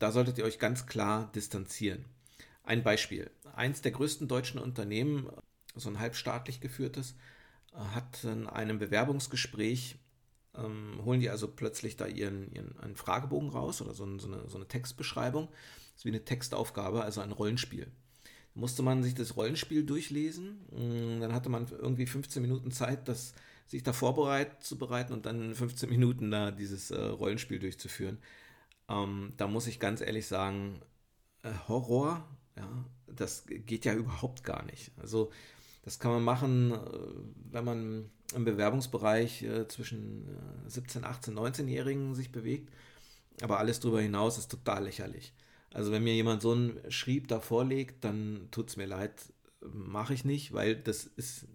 Da 0.00 0.10
solltet 0.10 0.36
ihr 0.36 0.44
euch 0.44 0.58
ganz 0.58 0.86
klar 0.86 1.30
distanzieren. 1.32 2.06
Ein 2.64 2.82
Beispiel. 2.82 3.30
Eins 3.54 3.82
der 3.82 3.92
größten 3.92 4.26
deutschen 4.26 4.58
Unternehmen, 4.58 5.28
so 5.76 5.88
ein 5.88 6.00
halbstaatlich 6.00 6.60
geführtes, 6.60 7.14
hat 7.72 8.24
in 8.24 8.48
einem 8.48 8.80
Bewerbungsgespräch, 8.80 9.94
ähm, 10.56 11.00
holen 11.04 11.20
die 11.20 11.30
also 11.30 11.48
plötzlich 11.48 11.96
da 11.96 12.06
ihren, 12.06 12.52
ihren 12.52 12.78
einen 12.80 12.96
Fragebogen 12.96 13.50
raus 13.50 13.80
oder 13.82 13.94
so, 13.94 14.04
ein, 14.04 14.18
so, 14.18 14.28
eine, 14.28 14.48
so 14.48 14.56
eine 14.56 14.68
Textbeschreibung. 14.68 15.48
Das 15.48 15.98
ist 15.98 16.04
wie 16.04 16.10
eine 16.10 16.24
Textaufgabe, 16.24 17.02
also 17.02 17.20
ein 17.20 17.32
Rollenspiel. 17.32 17.86
Da 18.54 18.60
musste 18.60 18.82
man 18.82 19.02
sich 19.02 19.14
das 19.14 19.36
Rollenspiel 19.36 19.84
durchlesen. 19.84 20.60
Mm, 20.70 21.20
dann 21.20 21.32
hatte 21.32 21.48
man 21.48 21.68
irgendwie 21.68 22.06
15 22.06 22.42
Minuten 22.42 22.70
Zeit, 22.72 23.08
das 23.08 23.34
sich 23.66 23.82
da 23.84 23.92
vorzubereiten 23.92 25.12
und 25.12 25.26
dann 25.26 25.54
15 25.54 25.88
Minuten 25.88 26.30
da 26.30 26.50
dieses 26.50 26.90
äh, 26.90 27.00
Rollenspiel 27.00 27.60
durchzuführen. 27.60 28.18
Ähm, 28.88 29.32
da 29.36 29.46
muss 29.46 29.68
ich 29.68 29.78
ganz 29.78 30.00
ehrlich 30.00 30.26
sagen, 30.26 30.80
äh, 31.42 31.52
Horror, 31.68 32.26
ja, 32.56 32.84
das 33.06 33.44
geht 33.46 33.84
ja 33.84 33.94
überhaupt 33.94 34.42
gar 34.42 34.64
nicht. 34.64 34.90
Also 34.96 35.30
das 35.82 35.98
kann 35.98 36.12
man 36.12 36.24
machen, 36.24 36.72
äh, 36.72 36.78
wenn 37.52 37.64
man 37.64 38.10
im 38.34 38.44
Bewerbungsbereich 38.44 39.42
äh, 39.42 39.66
zwischen 39.68 40.26
17, 40.66 41.04
18, 41.04 41.34
19-Jährigen 41.34 42.14
sich 42.14 42.30
bewegt. 42.32 42.70
Aber 43.42 43.58
alles 43.58 43.80
darüber 43.80 44.00
hinaus 44.00 44.38
ist 44.38 44.50
total 44.50 44.84
lächerlich. 44.84 45.32
Also 45.72 45.92
wenn 45.92 46.04
mir 46.04 46.14
jemand 46.14 46.42
so 46.42 46.52
ein 46.52 46.80
Schrieb 46.88 47.28
da 47.28 47.40
vorlegt, 47.40 48.04
dann 48.04 48.48
tut 48.50 48.68
es 48.68 48.76
mir 48.76 48.86
leid, 48.86 49.32
mache 49.60 50.14
ich 50.14 50.24
nicht, 50.24 50.52
weil 50.52 50.76
das 50.76 51.04
ist 51.04 51.46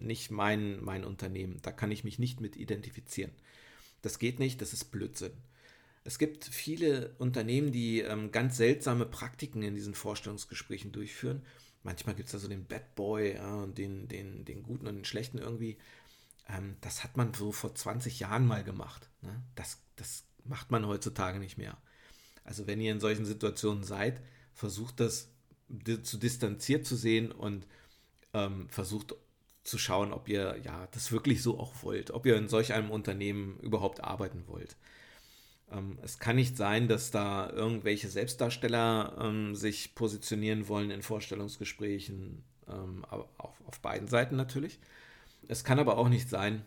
nicht 0.00 0.30
mein, 0.30 0.82
mein 0.82 1.04
Unternehmen. 1.04 1.58
Da 1.62 1.72
kann 1.72 1.90
ich 1.90 2.04
mich 2.04 2.18
nicht 2.18 2.40
mit 2.40 2.56
identifizieren. 2.56 3.32
Das 4.02 4.18
geht 4.18 4.38
nicht, 4.38 4.60
das 4.60 4.72
ist 4.72 4.86
Blödsinn. 4.92 5.32
Es 6.04 6.18
gibt 6.18 6.44
viele 6.44 7.14
Unternehmen, 7.18 7.72
die 7.72 8.00
ähm, 8.00 8.30
ganz 8.30 8.56
seltsame 8.56 9.06
Praktiken 9.06 9.62
in 9.62 9.74
diesen 9.74 9.94
Vorstellungsgesprächen 9.94 10.92
durchführen. 10.92 11.42
Manchmal 11.86 12.16
gibt 12.16 12.26
es 12.26 12.32
da 12.32 12.38
so 12.40 12.48
den 12.48 12.66
Bad 12.66 12.96
Boy 12.96 13.34
ja, 13.34 13.62
und 13.62 13.78
den, 13.78 14.08
den, 14.08 14.44
den 14.44 14.64
Guten 14.64 14.88
und 14.88 14.96
den 14.96 15.04
Schlechten 15.04 15.38
irgendwie. 15.38 15.78
Ähm, 16.48 16.76
das 16.80 17.04
hat 17.04 17.16
man 17.16 17.32
so 17.32 17.52
vor 17.52 17.76
20 17.76 18.18
Jahren 18.18 18.44
mal 18.44 18.64
gemacht. 18.64 19.08
Ne? 19.22 19.40
Das, 19.54 19.78
das 19.94 20.24
macht 20.44 20.72
man 20.72 20.84
heutzutage 20.84 21.38
nicht 21.38 21.58
mehr. 21.58 21.78
Also 22.42 22.66
wenn 22.66 22.80
ihr 22.80 22.90
in 22.90 22.98
solchen 22.98 23.24
Situationen 23.24 23.84
seid, 23.84 24.20
versucht 24.52 24.98
das 24.98 25.30
zu 26.02 26.16
distanziert 26.16 26.86
zu 26.86 26.96
sehen 26.96 27.30
und 27.30 27.68
ähm, 28.34 28.68
versucht 28.68 29.14
zu 29.62 29.78
schauen, 29.78 30.12
ob 30.12 30.28
ihr 30.28 30.58
ja 30.64 30.88
das 30.90 31.12
wirklich 31.12 31.40
so 31.40 31.58
auch 31.60 31.84
wollt, 31.84 32.10
ob 32.10 32.26
ihr 32.26 32.36
in 32.36 32.48
solch 32.48 32.72
einem 32.72 32.90
Unternehmen 32.90 33.60
überhaupt 33.60 34.02
arbeiten 34.02 34.42
wollt. 34.48 34.76
Ähm, 35.70 35.98
es 36.02 36.18
kann 36.18 36.36
nicht 36.36 36.56
sein, 36.56 36.88
dass 36.88 37.10
da 37.10 37.50
irgendwelche 37.50 38.08
Selbstdarsteller 38.08 39.16
ähm, 39.20 39.54
sich 39.54 39.94
positionieren 39.94 40.68
wollen 40.68 40.90
in 40.90 41.02
Vorstellungsgesprächen, 41.02 42.44
ähm, 42.68 43.04
auf, 43.06 43.60
auf 43.66 43.80
beiden 43.80 44.08
Seiten 44.08 44.36
natürlich. 44.36 44.78
Es 45.48 45.64
kann 45.64 45.78
aber 45.78 45.98
auch 45.98 46.08
nicht 46.08 46.28
sein, 46.28 46.64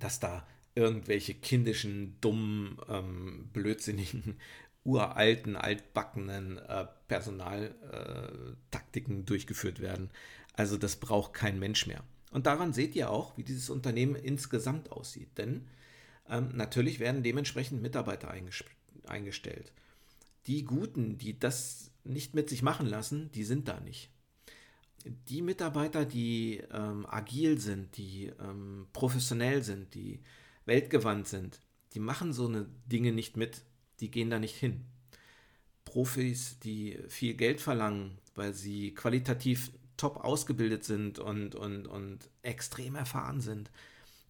dass 0.00 0.20
da 0.20 0.46
irgendwelche 0.74 1.34
kindischen, 1.34 2.16
dummen, 2.20 2.78
ähm, 2.88 3.48
blödsinnigen, 3.52 4.38
uralten, 4.84 5.56
altbackenen 5.56 6.58
äh, 6.58 6.86
Personaltaktiken 7.08 9.20
äh, 9.20 9.24
durchgeführt 9.24 9.80
werden. 9.80 10.10
Also 10.54 10.76
das 10.76 10.96
braucht 10.96 11.34
kein 11.34 11.58
Mensch 11.58 11.86
mehr. 11.86 12.02
Und 12.30 12.46
daran 12.46 12.72
seht 12.72 12.94
ihr 12.94 13.10
auch, 13.10 13.36
wie 13.36 13.42
dieses 13.42 13.70
Unternehmen 13.70 14.14
insgesamt 14.14 14.92
aussieht. 14.92 15.36
Denn 15.36 15.66
ähm, 16.28 16.50
natürlich 16.54 16.98
werden 16.98 17.22
dementsprechend 17.22 17.82
Mitarbeiter 17.82 18.30
eingestellt. 19.06 19.72
Die 20.46 20.64
Guten, 20.64 21.18
die 21.18 21.38
das 21.38 21.90
nicht 22.04 22.34
mit 22.34 22.48
sich 22.48 22.62
machen 22.62 22.86
lassen, 22.86 23.30
die 23.32 23.44
sind 23.44 23.68
da 23.68 23.80
nicht. 23.80 24.10
Die 25.04 25.42
Mitarbeiter, 25.42 26.04
die 26.04 26.62
ähm, 26.72 27.06
agil 27.06 27.60
sind, 27.60 27.96
die 27.96 28.32
ähm, 28.40 28.86
professionell 28.92 29.62
sind, 29.62 29.94
die 29.94 30.20
weltgewandt 30.64 31.28
sind, 31.28 31.60
die 31.94 32.00
machen 32.00 32.32
so 32.32 32.46
eine 32.46 32.66
Dinge 32.86 33.12
nicht 33.12 33.36
mit, 33.36 33.62
die 34.00 34.10
gehen 34.10 34.30
da 34.30 34.38
nicht 34.38 34.56
hin. 34.56 34.84
Profis, 35.84 36.58
die 36.58 36.98
viel 37.08 37.34
Geld 37.34 37.60
verlangen, 37.60 38.18
weil 38.34 38.52
sie 38.52 38.94
qualitativ 38.94 39.72
top 39.96 40.24
ausgebildet 40.24 40.84
sind 40.84 41.18
und, 41.18 41.54
und, 41.54 41.86
und 41.86 42.30
extrem 42.42 42.94
erfahren 42.94 43.40
sind, 43.40 43.70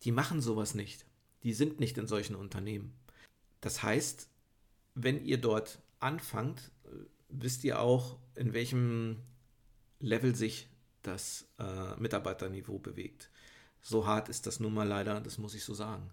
die 0.04 0.12
machen 0.12 0.40
sowas 0.40 0.74
nicht. 0.74 1.04
Die 1.42 1.52
sind 1.52 1.80
nicht 1.80 1.98
in 1.98 2.06
solchen 2.06 2.34
Unternehmen. 2.34 2.94
Das 3.60 3.82
heißt, 3.82 4.28
wenn 4.94 5.24
ihr 5.24 5.38
dort 5.38 5.80
anfangt, 6.00 6.70
wisst 7.28 7.64
ihr 7.64 7.80
auch, 7.80 8.18
in 8.34 8.52
welchem 8.52 9.22
Level 10.00 10.34
sich 10.34 10.68
das 11.02 11.48
äh, 11.58 11.96
Mitarbeiterniveau 11.96 12.78
bewegt. 12.78 13.30
So 13.80 14.06
hart 14.06 14.28
ist 14.28 14.46
das 14.46 14.60
nun 14.60 14.74
mal 14.74 14.86
leider, 14.86 15.20
das 15.20 15.38
muss 15.38 15.54
ich 15.54 15.64
so 15.64 15.74
sagen. 15.74 16.10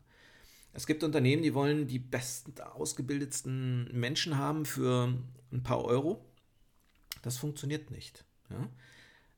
Es 0.73 0.85
gibt 0.85 1.03
Unternehmen, 1.03 1.41
die 1.41 1.53
wollen 1.53 1.87
die 1.87 1.99
besten, 1.99 2.59
ausgebildetsten 2.61 3.89
Menschen 3.97 4.37
haben 4.37 4.65
für 4.65 5.13
ein 5.51 5.63
paar 5.63 5.83
Euro. 5.85 6.25
Das 7.21 7.37
funktioniert 7.37 7.91
nicht. 7.91 8.25
Ja? 8.49 8.69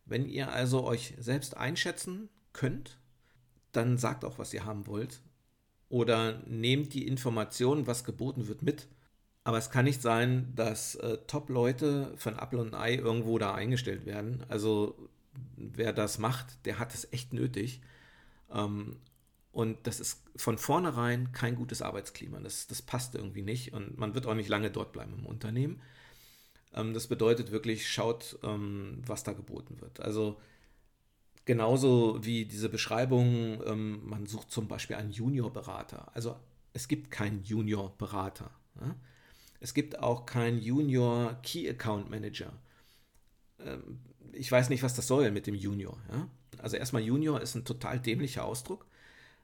Wenn 0.06 0.26
ihr 0.26 0.52
also 0.52 0.84
euch 0.84 1.14
selbst 1.20 1.56
einschätzen 1.56 2.30
könnt, 2.54 2.98
dann 3.72 3.98
sagt 3.98 4.26
auch, 4.26 4.40
was 4.40 4.54
ihr 4.54 4.66
haben 4.66 4.88
wollt. 4.88 5.22
Oder 5.90 6.42
nehmt 6.48 6.94
die 6.94 7.08
Information, 7.08 7.88
was 7.88 8.04
geboten 8.04 8.48
wird, 8.48 8.62
mit. 8.62 8.88
Aber 9.44 9.58
es 9.58 9.70
kann 9.70 9.86
nicht 9.86 10.02
sein, 10.02 10.52
dass 10.56 10.96
äh, 10.96 11.20
Top-Leute 11.28 12.14
von 12.18 12.38
Apple 12.38 12.60
und 12.60 12.74
Ei 12.74 12.96
irgendwo 12.96 13.38
da 13.38 13.54
eingestellt 13.54 14.06
werden. 14.06 14.44
Also 14.50 15.10
wer 15.56 15.94
das 15.94 16.20
macht, 16.20 16.66
der 16.66 16.80
hat 16.80 16.94
es 16.94 17.12
echt 17.14 17.32
nötig. 17.34 17.82
Ähm, 18.52 18.98
und 19.52 19.78
das 19.88 20.00
ist 20.00 20.22
von 20.36 20.58
vornherein 20.58 21.32
kein 21.32 21.56
gutes 21.56 21.82
Arbeitsklima. 21.82 22.40
Das, 22.42 22.68
das 22.68 22.82
passt 22.82 23.16
irgendwie 23.16 23.42
nicht. 23.42 23.74
Und 23.74 23.98
man 23.98 24.14
wird 24.14 24.28
auch 24.28 24.36
nicht 24.36 24.50
lange 24.50 24.70
dort 24.70 24.92
bleiben 24.92 25.14
im 25.18 25.26
Unternehmen. 25.26 25.82
Ähm, 26.74 26.94
das 26.94 27.08
bedeutet 27.08 27.52
wirklich, 27.52 27.90
schaut, 27.90 28.38
ähm, 28.44 29.02
was 29.06 29.24
da 29.24 29.34
geboten 29.34 29.80
wird. 29.82 30.00
Also 30.02 30.38
genauso 31.48 32.24
wie 32.24 32.46
diese 32.46 32.70
Beschreibung, 32.70 33.64
ähm, 33.66 34.02
man 34.06 34.28
sucht 34.28 34.52
zum 34.52 34.68
Beispiel 34.68 34.98
einen 34.98 35.12
Juniorberater. 35.12 36.12
Also 36.14 36.36
es 36.74 36.88
gibt 36.88 37.10
keinen 37.10 37.42
Juniorberater. 37.44 38.52
Ja? 38.80 38.96
Es 39.62 39.74
gibt 39.74 39.98
auch 39.98 40.26
keinen 40.26 40.62
Junior 40.62 41.40
Key 41.42 41.68
Account 41.70 42.10
Manager. 42.10 42.52
Ähm, 43.60 44.02
ich 44.34 44.52
weiß 44.52 44.70
nicht, 44.70 44.84
was 44.84 44.94
das 44.94 45.08
soll 45.08 45.32
mit 45.32 45.48
dem 45.48 45.56
Junior. 45.56 45.98
Ja? 46.12 46.28
Also 46.60 46.76
erstmal 46.76 47.02
Junior 47.02 47.42
ist 47.42 47.56
ein 47.56 47.66
total 47.66 48.00
dämlicher 48.00 48.44
Ausdruck. 48.44 48.86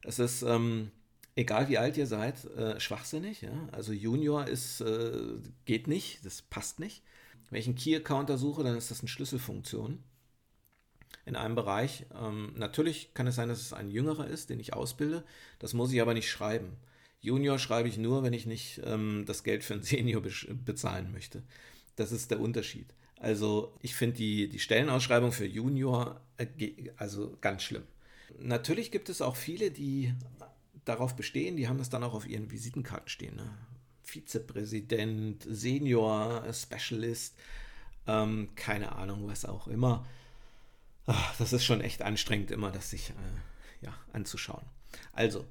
Es 0.03 0.19
ist, 0.19 0.41
ähm, 0.41 0.91
egal 1.35 1.69
wie 1.69 1.77
alt 1.77 1.95
ihr 1.95 2.05
seid, 2.05 2.43
äh, 2.57 2.81
schwachsinnig. 2.81 3.41
Ja? 3.41 3.69
Also 3.71 3.93
Junior 3.93 4.45
ist, 4.45 4.81
äh, 4.81 5.37
geht 5.63 5.87
nicht, 5.87 6.25
das 6.25 6.41
passt 6.41 6.81
nicht. 6.81 7.01
Wenn 7.49 7.61
ich 7.61 7.67
einen 7.67 7.75
Key-Accounter 7.75 8.37
suche, 8.37 8.63
dann 8.63 8.75
ist 8.75 8.91
das 8.91 8.99
eine 8.99 9.07
Schlüsselfunktion 9.07 10.03
in 11.25 11.35
einem 11.35 11.55
Bereich. 11.55 12.05
Ähm, 12.19 12.53
natürlich 12.55 13.13
kann 13.13 13.27
es 13.27 13.35
sein, 13.35 13.49
dass 13.49 13.61
es 13.61 13.73
ein 13.73 13.89
Jüngerer 13.89 14.27
ist, 14.27 14.49
den 14.49 14.59
ich 14.59 14.73
ausbilde. 14.73 15.23
Das 15.59 15.73
muss 15.73 15.91
ich 15.91 16.01
aber 16.01 16.13
nicht 16.13 16.29
schreiben. 16.29 16.77
Junior 17.21 17.57
schreibe 17.57 17.87
ich 17.87 17.97
nur, 17.97 18.23
wenn 18.23 18.33
ich 18.33 18.45
nicht 18.45 18.81
ähm, 18.83 19.23
das 19.25 19.43
Geld 19.43 19.63
für 19.63 19.73
einen 19.73 19.83
Senior 19.83 20.21
be 20.21 20.31
bezahlen 20.65 21.11
möchte. 21.11 21.43
Das 21.95 22.11
ist 22.11 22.31
der 22.31 22.39
Unterschied. 22.39 22.93
Also 23.17 23.73
ich 23.81 23.95
finde 23.95 24.17
die, 24.17 24.49
die 24.49 24.59
Stellenausschreibung 24.59 25.31
für 25.31 25.45
Junior 25.45 26.19
äh, 26.37 26.47
also 26.97 27.37
ganz 27.39 27.63
schlimm. 27.63 27.83
Natürlich 28.39 28.91
gibt 28.91 29.09
es 29.09 29.21
auch 29.21 29.35
viele, 29.35 29.71
die 29.71 30.13
darauf 30.85 31.15
bestehen, 31.15 31.55
die 31.55 31.67
haben 31.67 31.77
das 31.77 31.89
dann 31.89 32.03
auch 32.03 32.13
auf 32.13 32.27
ihren 32.27 32.51
Visitenkarten 32.51 33.07
stehen. 33.07 33.35
Ne? 33.35 33.49
Vizepräsident, 34.03 35.45
Senior, 35.49 36.43
Specialist, 36.51 37.37
ähm, 38.07 38.49
keine 38.55 38.93
Ahnung, 38.93 39.27
was 39.27 39.45
auch 39.45 39.67
immer. 39.67 40.05
Ach, 41.05 41.35
das 41.37 41.53
ist 41.53 41.65
schon 41.65 41.81
echt 41.81 42.01
anstrengend, 42.01 42.51
immer 42.51 42.71
das 42.71 42.89
sich 42.89 43.09
äh, 43.09 43.85
ja, 43.85 43.93
anzuschauen. 44.13 44.65
Also, 45.11 45.45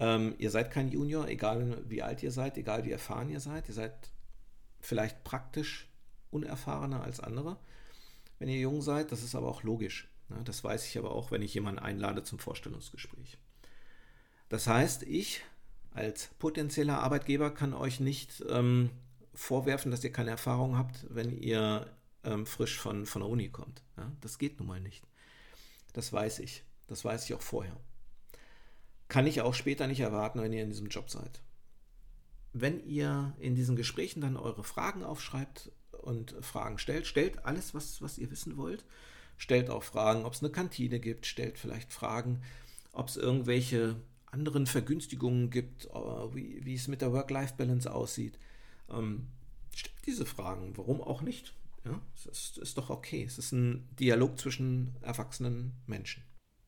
Ähm, 0.00 0.36
ihr 0.38 0.52
seid 0.52 0.70
kein 0.70 0.92
Junior, 0.92 1.26
egal 1.26 1.82
wie 1.88 2.02
alt 2.02 2.22
ihr 2.22 2.30
seid, 2.30 2.56
egal 2.56 2.84
wie 2.84 2.92
erfahren 2.92 3.30
ihr 3.30 3.40
seid. 3.40 3.68
Ihr 3.68 3.74
seid 3.74 3.92
vielleicht 4.80 5.24
praktisch 5.24 5.88
unerfahrener 6.30 7.02
als 7.02 7.18
andere, 7.18 7.56
wenn 8.38 8.48
ihr 8.48 8.60
jung 8.60 8.80
seid. 8.80 9.10
Das 9.10 9.24
ist 9.24 9.34
aber 9.34 9.48
auch 9.48 9.64
logisch. 9.64 10.08
Ne? 10.28 10.36
Das 10.44 10.62
weiß 10.62 10.86
ich 10.86 10.98
aber 10.98 11.10
auch, 11.10 11.32
wenn 11.32 11.42
ich 11.42 11.52
jemanden 11.52 11.80
einlade 11.80 12.22
zum 12.22 12.38
Vorstellungsgespräch. 12.38 13.38
Das 14.48 14.68
heißt, 14.68 15.02
ich 15.02 15.42
als 15.90 16.28
potenzieller 16.38 17.00
Arbeitgeber 17.00 17.50
kann 17.50 17.74
euch 17.74 17.98
nicht 17.98 18.44
ähm, 18.48 18.90
vorwerfen, 19.34 19.90
dass 19.90 20.04
ihr 20.04 20.12
keine 20.12 20.30
Erfahrung 20.30 20.78
habt, 20.78 21.06
wenn 21.10 21.36
ihr 21.36 21.90
ähm, 22.28 22.46
frisch 22.46 22.78
von, 22.78 23.06
von 23.06 23.22
der 23.22 23.30
Uni 23.30 23.48
kommt. 23.48 23.82
Ja? 23.96 24.12
Das 24.20 24.38
geht 24.38 24.58
nun 24.58 24.68
mal 24.68 24.80
nicht. 24.80 25.04
Das 25.92 26.12
weiß 26.12 26.40
ich. 26.40 26.64
Das 26.86 27.04
weiß 27.04 27.24
ich 27.24 27.34
auch 27.34 27.42
vorher. 27.42 27.76
Kann 29.08 29.26
ich 29.26 29.40
auch 29.40 29.54
später 29.54 29.86
nicht 29.86 30.00
erwarten, 30.00 30.40
wenn 30.42 30.52
ihr 30.52 30.62
in 30.62 30.70
diesem 30.70 30.88
Job 30.88 31.10
seid. 31.10 31.40
Wenn 32.52 32.84
ihr 32.86 33.34
in 33.38 33.54
diesen 33.54 33.76
Gesprächen 33.76 34.20
dann 34.20 34.36
eure 34.36 34.64
Fragen 34.64 35.02
aufschreibt 35.02 35.72
und 35.92 36.34
Fragen 36.40 36.78
stellt, 36.78 37.06
stellt 37.06 37.44
alles, 37.44 37.74
was, 37.74 38.02
was 38.02 38.18
ihr 38.18 38.30
wissen 38.30 38.56
wollt. 38.56 38.84
Stellt 39.36 39.70
auch 39.70 39.82
Fragen, 39.82 40.24
ob 40.24 40.32
es 40.32 40.42
eine 40.42 40.50
Kantine 40.50 40.98
gibt, 40.98 41.26
stellt 41.26 41.58
vielleicht 41.58 41.92
Fragen, 41.92 42.42
ob 42.92 43.08
es 43.08 43.16
irgendwelche 43.16 43.96
anderen 44.26 44.66
Vergünstigungen 44.66 45.50
gibt, 45.50 45.86
äh, 45.86 46.34
wie, 46.34 46.74
es 46.74 46.88
mit 46.88 47.00
der 47.00 47.12
Work-Life-Balance 47.12 47.92
aussieht. 47.92 48.38
Ähm, 48.90 49.28
stellt 49.74 50.06
diese 50.06 50.26
Fragen, 50.26 50.76
warum 50.76 51.00
auch 51.00 51.22
nicht? 51.22 51.54
Ja, 51.88 52.02
es 52.14 52.26
ist, 52.26 52.58
ist 52.58 52.78
doch 52.78 52.90
okay. 52.90 53.24
Es 53.24 53.38
ist 53.38 53.52
ein 53.52 53.88
Dialog 53.98 54.38
zwischen 54.38 54.96
erwachsenen 55.00 55.72
Menschen. 55.86 56.22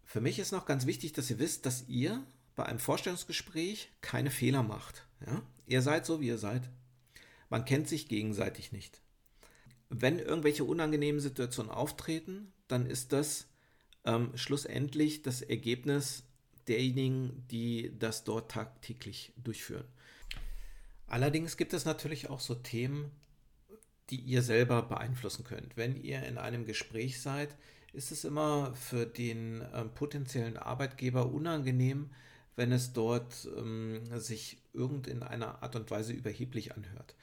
Für 0.04 0.20
mich 0.20 0.38
ist 0.38 0.52
noch 0.52 0.66
ganz 0.66 0.86
wichtig, 0.86 1.12
dass 1.12 1.30
ihr 1.30 1.38
wisst, 1.38 1.66
dass 1.66 1.88
ihr 1.88 2.24
bei 2.56 2.66
einem 2.66 2.78
Vorstellungsgespräch 2.78 3.90
keine 4.00 4.30
Fehler 4.30 4.62
macht. 4.62 5.06
Ja? 5.24 5.42
Ihr 5.66 5.82
seid 5.82 6.06
so, 6.06 6.20
wie 6.20 6.28
ihr 6.28 6.38
seid. 6.38 6.68
Man 7.48 7.64
kennt 7.64 7.88
sich 7.88 8.08
gegenseitig 8.08 8.72
nicht. 8.72 9.02
Wenn 9.88 10.18
irgendwelche 10.18 10.64
unangenehmen 10.64 11.20
Situationen 11.20 11.70
auftreten, 11.70 12.52
dann 12.68 12.86
ist 12.86 13.12
das 13.12 13.46
ähm, 14.04 14.30
schlussendlich 14.36 15.22
das 15.22 15.42
Ergebnis 15.42 16.24
derjenigen, 16.68 17.44
die 17.50 17.92
das 17.98 18.24
dort 18.24 18.50
tagtäglich 18.50 19.32
durchführen. 19.36 19.84
Allerdings 21.06 21.56
gibt 21.56 21.72
es 21.72 21.84
natürlich 21.84 22.30
auch 22.30 22.40
so 22.40 22.54
Themen, 22.54 23.10
die 24.10 24.20
ihr 24.20 24.42
selber 24.42 24.82
beeinflussen 24.82 25.44
könnt. 25.44 25.76
Wenn 25.76 26.02
ihr 26.02 26.22
in 26.24 26.38
einem 26.38 26.66
Gespräch 26.66 27.20
seid, 27.20 27.56
ist 27.92 28.12
es 28.12 28.24
immer 28.24 28.74
für 28.74 29.06
den 29.06 29.62
äh, 29.62 29.84
potenziellen 29.84 30.56
Arbeitgeber 30.56 31.32
unangenehm, 31.32 32.10
wenn 32.56 32.72
es 32.72 32.92
dort 32.92 33.48
ähm, 33.56 34.02
sich 34.18 34.58
irgend 34.72 35.06
in 35.06 35.22
einer 35.22 35.62
Art 35.62 35.76
und 35.76 35.90
Weise 35.90 36.12
überheblich 36.12 36.74
anhört. 36.74 37.14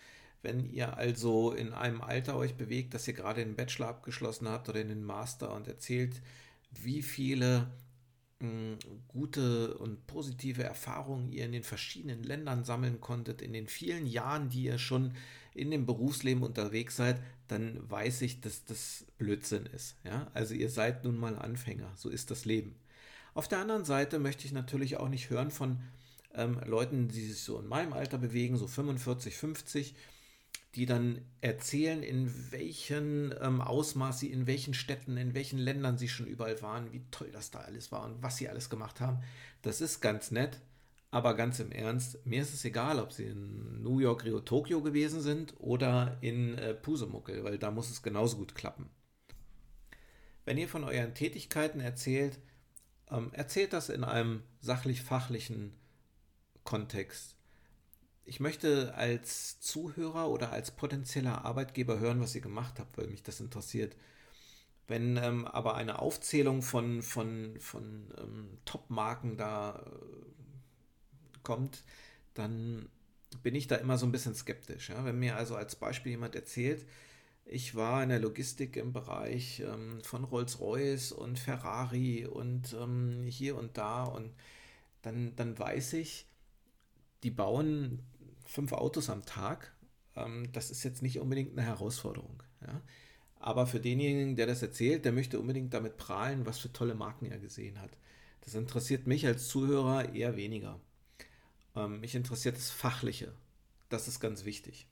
Wenn 0.41 0.69
ihr 0.71 0.97
also 0.97 1.51
in 1.51 1.73
einem 1.73 2.01
Alter 2.01 2.35
euch 2.37 2.55
bewegt, 2.55 2.93
dass 2.93 3.07
ihr 3.07 3.13
gerade 3.13 3.43
den 3.43 3.55
Bachelor 3.55 3.89
abgeschlossen 3.89 4.47
habt 4.47 4.69
oder 4.69 4.83
den 4.83 5.03
Master 5.03 5.53
und 5.53 5.67
erzählt, 5.67 6.21
wie 6.71 7.01
viele 7.01 7.67
gute 9.07 9.77
und 9.77 10.05
positive 10.05 10.63
Erfahrungen 10.63 11.31
ihr 11.31 11.45
in 11.45 11.51
den 11.51 11.63
verschiedenen 11.63 12.21
Ländern 12.23 12.63
sammeln 12.63 13.01
konntet, 13.01 13.41
in 13.41 13.51
den 13.51 13.67
vielen 13.67 14.05
Jahren, 14.05 14.49
die 14.49 14.63
ihr 14.63 14.77
schon 14.77 15.13
in 15.55 15.71
dem 15.71 15.87
Berufsleben 15.87 16.43
unterwegs 16.43 16.95
seid, 16.95 17.19
dann 17.47 17.89
weiß 17.89 18.21
ich, 18.21 18.41
dass 18.41 18.63
das 18.65 19.05
Blödsinn 19.17 19.65
ist. 19.65 19.95
Ja? 20.03 20.27
Also 20.35 20.53
ihr 20.53 20.69
seid 20.69 21.03
nun 21.03 21.17
mal 21.17 21.35
Anfänger, 21.35 21.91
so 21.95 22.09
ist 22.09 22.29
das 22.29 22.45
Leben. 22.45 22.75
Auf 23.33 23.47
der 23.47 23.59
anderen 23.59 23.85
Seite 23.85 24.19
möchte 24.19 24.45
ich 24.45 24.51
natürlich 24.51 24.97
auch 24.97 25.09
nicht 25.09 25.31
hören 25.31 25.49
von 25.49 25.79
ähm, 26.35 26.59
Leuten, 26.65 27.07
die 27.07 27.25
sich 27.25 27.39
so 27.39 27.59
in 27.59 27.67
meinem 27.67 27.93
Alter 27.93 28.19
bewegen, 28.19 28.57
so 28.57 28.67
45, 28.67 29.35
50, 29.35 29.95
die 30.77 30.85
dann 30.85 31.21
erzählen, 31.41 32.03
in 32.03 32.31
welchem 32.51 33.33
ähm, 33.41 33.61
Ausmaß 33.61 34.19
sie, 34.19 34.31
in 34.31 34.45
welchen 34.45 34.75
Städten, 34.75 35.17
in 35.17 35.33
welchen 35.33 35.57
Ländern 35.57 35.97
sie 35.97 36.07
schon 36.07 36.27
überall 36.27 36.61
waren, 36.61 36.93
wie 36.93 37.01
toll 37.09 37.31
das 37.31 37.49
da 37.49 37.61
alles 37.61 37.91
war 37.91 38.05
und 38.05 38.21
was 38.21 38.37
sie 38.37 38.47
alles 38.47 38.69
gemacht 38.69 39.01
haben. 39.01 39.19
Das 39.63 39.81
ist 39.81 40.01
ganz 40.01 40.29
nett, 40.29 40.61
aber 41.09 41.33
ganz 41.33 41.59
im 41.59 41.71
Ernst, 41.71 42.23
mir 42.27 42.43
ist 42.43 42.53
es 42.53 42.63
egal, 42.63 42.99
ob 42.99 43.11
sie 43.11 43.25
in 43.25 43.81
New 43.81 43.97
York, 43.97 44.23
Rio, 44.23 44.39
Tokio 44.39 44.81
gewesen 44.81 45.19
sind 45.19 45.55
oder 45.57 46.19
in 46.21 46.55
äh, 46.59 46.75
Pusemuckel, 46.75 47.43
weil 47.43 47.57
da 47.57 47.71
muss 47.71 47.89
es 47.89 48.03
genauso 48.03 48.37
gut 48.37 48.53
klappen. 48.53 48.87
Wenn 50.45 50.59
ihr 50.59 50.69
von 50.69 50.83
euren 50.83 51.15
Tätigkeiten 51.15 51.79
erzählt, 51.79 52.39
ähm, 53.09 53.31
erzählt 53.33 53.73
das 53.73 53.89
in 53.89 54.03
einem 54.03 54.43
sachlich-fachlichen 54.59 55.73
Kontext 56.63 57.36
ich 58.27 58.41
möchte 58.41 58.93
als 58.95 59.59
Zuhörer 59.61 60.29
oder 60.29 60.51
als 60.51 60.71
potenzieller 60.71 61.45
Arbeitgeber 61.45 61.99
hören, 61.99 62.19
was 62.19 62.35
ihr 62.35 62.41
gemacht 62.41 62.77
habt, 62.77 62.97
weil 62.97 63.07
mich 63.07 63.23
das 63.23 63.39
interessiert. 63.39 63.95
Wenn 64.87 65.17
ähm, 65.17 65.45
aber 65.45 65.75
eine 65.75 65.99
Aufzählung 65.99 66.61
von, 66.61 67.01
von, 67.01 67.57
von 67.59 68.13
ähm, 68.17 68.57
Top-Marken 68.65 69.37
da 69.37 69.81
äh, 69.85 71.39
kommt, 71.43 71.83
dann 72.33 72.89
bin 73.43 73.55
ich 73.55 73.67
da 73.67 73.75
immer 73.77 73.97
so 73.97 74.05
ein 74.05 74.11
bisschen 74.11 74.35
skeptisch. 74.35 74.89
Ja? 74.89 75.05
Wenn 75.05 75.19
mir 75.19 75.37
also 75.37 75.55
als 75.55 75.77
Beispiel 75.77 76.11
jemand 76.11 76.35
erzählt, 76.35 76.85
ich 77.45 77.75
war 77.75 78.03
in 78.03 78.09
der 78.09 78.19
Logistik 78.19 78.75
im 78.75 78.91
Bereich 78.91 79.61
ähm, 79.61 80.01
von 80.03 80.25
Rolls-Royce 80.25 81.13
und 81.13 81.39
Ferrari 81.39 82.25
und 82.25 82.73
ähm, 82.73 83.23
hier 83.25 83.55
und 83.57 83.77
da 83.77 84.03
und 84.03 84.33
dann, 85.01 85.33
dann 85.37 85.57
weiß 85.57 85.93
ich, 85.93 86.25
die 87.23 87.31
bauen 87.31 88.03
fünf 88.47 88.71
Autos 88.71 89.09
am 89.09 89.25
Tag, 89.25 89.73
ähm, 90.15 90.49
das 90.51 90.71
ist 90.71 90.83
jetzt 90.83 91.01
nicht 91.01 91.19
unbedingt 91.19 91.57
eine 91.57 91.67
Herausforderung. 91.67 92.41
Ja? 92.61 92.81
Aber 93.35 93.67
für 93.67 93.79
denjenigen, 93.79 94.35
der 94.35 94.47
das 94.47 94.61
erzählt, 94.61 95.05
der 95.05 95.11
möchte 95.11 95.39
unbedingt 95.39 95.73
damit 95.73 95.97
prahlen, 95.97 96.45
was 96.45 96.57
für 96.59 96.73
tolle 96.73 96.95
Marken 96.95 97.27
er 97.27 97.37
gesehen 97.37 97.79
hat. 97.79 97.91
Das 98.41 98.55
interessiert 98.55 99.05
mich 99.05 99.25
als 99.27 99.47
Zuhörer 99.47 100.13
eher 100.15 100.35
weniger. 100.35 100.79
Ähm, 101.75 101.99
mich 101.99 102.15
interessiert 102.15 102.55
das 102.55 102.71
Fachliche. 102.71 103.33
Das 103.89 104.07
ist 104.07 104.19
ganz 104.19 104.45
wichtig. 104.45 104.87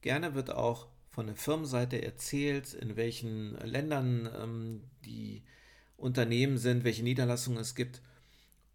Gerne 0.00 0.34
wird 0.34 0.50
auch 0.50 0.88
von 1.10 1.26
der 1.26 1.36
Firmenseite 1.36 2.00
erzählt, 2.02 2.74
in 2.74 2.96
welchen 2.96 3.56
Ländern 3.58 4.30
ähm, 4.40 4.84
die 5.04 5.42
Unternehmen 5.96 6.58
sind, 6.58 6.84
welche 6.84 7.02
Niederlassungen 7.02 7.60
es 7.60 7.74
gibt. 7.74 8.00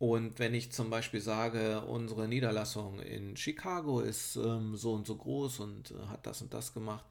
Und 0.04 0.38
wenn 0.38 0.54
ich 0.54 0.74
zum 0.74 0.90
Beispiel 0.90 1.22
sage, 1.22 1.80
unsere 1.86 2.28
Niederlassung 2.28 3.00
in 3.00 3.38
Chicago 3.38 4.02
ist 4.02 4.36
ähm, 4.36 4.76
so 4.76 4.92
und 4.92 5.08
so 5.08 5.16
groß 5.16 5.62
und 5.62 5.92
äh, 5.92 6.08
hat 6.08 6.28
das 6.28 6.42
und 6.42 6.54
das 6.54 6.74
gemacht, 6.74 7.06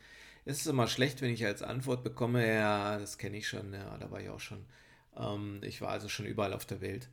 ist 0.44 0.60
es 0.60 0.66
immer 0.66 0.86
schlecht, 0.86 1.22
wenn 1.22 1.32
ich 1.32 1.46
als 1.46 1.62
Antwort 1.62 2.04
bekomme, 2.04 2.46
ja, 2.46 2.98
das 2.98 3.16
kenne 3.16 3.38
ich 3.38 3.48
schon, 3.48 3.72
ja, 3.72 3.96
da 3.96 4.10
war 4.10 4.20
ich 4.20 4.28
auch 4.28 4.40
schon. 4.40 4.66
Ähm, 5.16 5.62
ich 5.62 5.80
war 5.80 5.88
also 5.88 6.10
schon 6.10 6.26
überall 6.26 6.52
auf 6.52 6.66
der 6.66 6.82
Welt. 6.82 7.08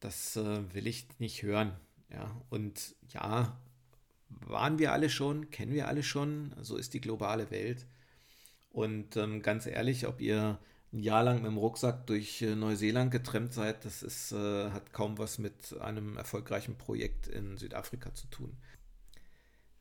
Das 0.00 0.34
äh, 0.34 0.74
will 0.74 0.88
ich 0.88 1.06
nicht 1.20 1.44
hören. 1.44 1.76
Ja, 2.10 2.34
und 2.50 2.96
ja, 3.10 3.60
waren 4.30 4.80
wir 4.80 4.92
alle 4.92 5.10
schon, 5.10 5.48
kennen 5.50 5.74
wir 5.74 5.86
alle 5.86 6.02
schon, 6.02 6.52
so 6.60 6.76
ist 6.76 6.92
die 6.92 7.00
globale 7.00 7.52
Welt. 7.52 7.86
Und 8.70 9.16
ähm, 9.16 9.42
ganz 9.42 9.66
ehrlich, 9.66 10.08
ob 10.08 10.20
ihr 10.20 10.58
ein 10.96 11.02
Jahr 11.02 11.22
lang 11.22 11.36
mit 11.36 11.46
dem 11.46 11.58
Rucksack 11.58 12.06
durch 12.06 12.40
äh, 12.42 12.56
Neuseeland 12.56 13.10
getrennt 13.10 13.52
seid, 13.52 13.84
das 13.84 14.02
ist, 14.02 14.32
äh, 14.32 14.70
hat 14.70 14.92
kaum 14.92 15.18
was 15.18 15.38
mit 15.38 15.78
einem 15.80 16.16
erfolgreichen 16.16 16.76
Projekt 16.76 17.28
in 17.28 17.58
Südafrika 17.58 18.14
zu 18.14 18.26
tun. 18.28 18.56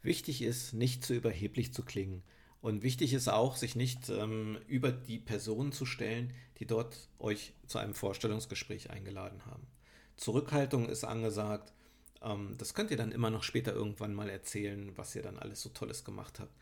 Wichtig 0.01 0.41
ist, 0.41 0.73
nicht 0.73 1.05
zu 1.05 1.15
überheblich 1.15 1.73
zu 1.73 1.83
klingen. 1.83 2.21
Und 2.61 2.83
wichtig 2.83 3.13
ist 3.13 3.29
auch, 3.29 3.55
sich 3.55 3.75
nicht 3.75 4.09
ähm, 4.09 4.57
über 4.67 4.91
die 4.91 5.19
Personen 5.19 5.71
zu 5.71 5.85
stellen, 5.85 6.33
die 6.59 6.65
dort 6.65 7.09
euch 7.17 7.53
zu 7.65 7.77
einem 7.77 7.93
Vorstellungsgespräch 7.93 8.89
eingeladen 8.89 9.45
haben. 9.45 9.65
Zurückhaltung 10.17 10.89
ist 10.89 11.05
angesagt. 11.05 11.71
Ähm, 12.21 12.55
das 12.57 12.73
könnt 12.73 12.91
ihr 12.91 12.97
dann 12.97 13.11
immer 13.11 13.29
noch 13.29 13.43
später 13.43 13.73
irgendwann 13.73 14.13
mal 14.13 14.29
erzählen, 14.29 14.91
was 14.95 15.15
ihr 15.15 15.21
dann 15.21 15.39
alles 15.39 15.61
so 15.61 15.69
Tolles 15.69 16.03
gemacht 16.03 16.39
habt. 16.39 16.53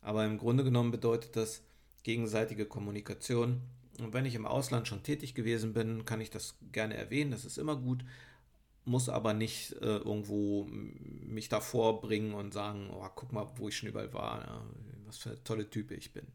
Aber 0.00 0.24
im 0.24 0.38
Grunde 0.38 0.64
genommen 0.64 0.90
bedeutet 0.90 1.36
das 1.36 1.62
gegenseitige 2.02 2.64
Kommunikation 2.64 3.60
und 4.00 4.12
wenn 4.12 4.26
ich 4.26 4.34
im 4.34 4.46
Ausland 4.46 4.88
schon 4.88 5.02
tätig 5.02 5.34
gewesen 5.34 5.72
bin, 5.72 6.04
kann 6.04 6.20
ich 6.20 6.30
das 6.30 6.56
gerne 6.72 6.96
erwähnen, 6.96 7.30
das 7.30 7.44
ist 7.44 7.58
immer 7.58 7.76
gut, 7.76 8.04
muss 8.84 9.08
aber 9.08 9.34
nicht 9.34 9.72
äh, 9.74 9.98
irgendwo 9.98 10.64
mich 10.64 11.48
davor 11.48 12.00
bringen 12.00 12.34
und 12.34 12.52
sagen, 12.52 12.90
oh, 12.92 13.06
guck 13.14 13.32
mal, 13.32 13.46
wo 13.56 13.68
ich 13.68 13.76
schon 13.76 13.88
überall 13.88 14.12
war, 14.12 14.40
ja, 14.44 14.64
was 15.06 15.18
für 15.18 15.42
tolle 15.44 15.68
Type 15.68 15.94
ich 15.94 16.12
bin. 16.12 16.26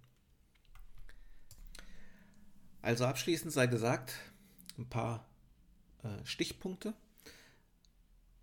Also 2.82 3.06
abschließend 3.06 3.52
sei 3.52 3.68
gesagt, 3.68 4.14
ein 4.78 4.88
paar 4.88 5.28
äh, 6.04 6.24
Stichpunkte. 6.24 6.94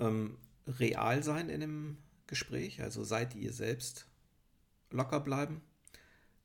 Ähm, 0.00 0.36
real 0.66 1.22
sein 1.22 1.48
in 1.48 1.60
dem 1.60 1.98
Gespräch, 2.26 2.82
also 2.82 3.04
seid 3.04 3.34
ihr 3.34 3.52
selbst 3.52 4.06
locker 4.90 5.20
bleiben, 5.20 5.60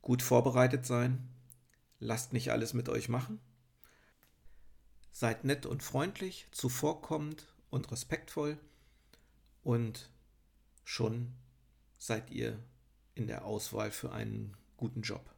gut 0.01 0.21
vorbereitet 0.21 0.85
sein, 0.85 1.27
lasst 1.99 2.33
nicht 2.33 2.51
alles 2.51 2.73
mit 2.73 2.89
euch 2.89 3.09
machen. 3.09 3.39
Seid 5.11 5.43
nett 5.43 5.65
und 5.65 5.83
freundlich, 5.83 6.47
zuvorkommend 6.51 7.47
und 7.69 7.91
respektvoll 7.91 8.57
und 9.63 10.09
schon 10.83 11.33
seid 11.97 12.29
ihr 12.29 12.59
in 13.15 13.27
der 13.27 13.45
Auswahl 13.45 13.91
für 13.91 14.11
einen 14.11 14.55
guten 14.77 15.01
Job. 15.01 15.33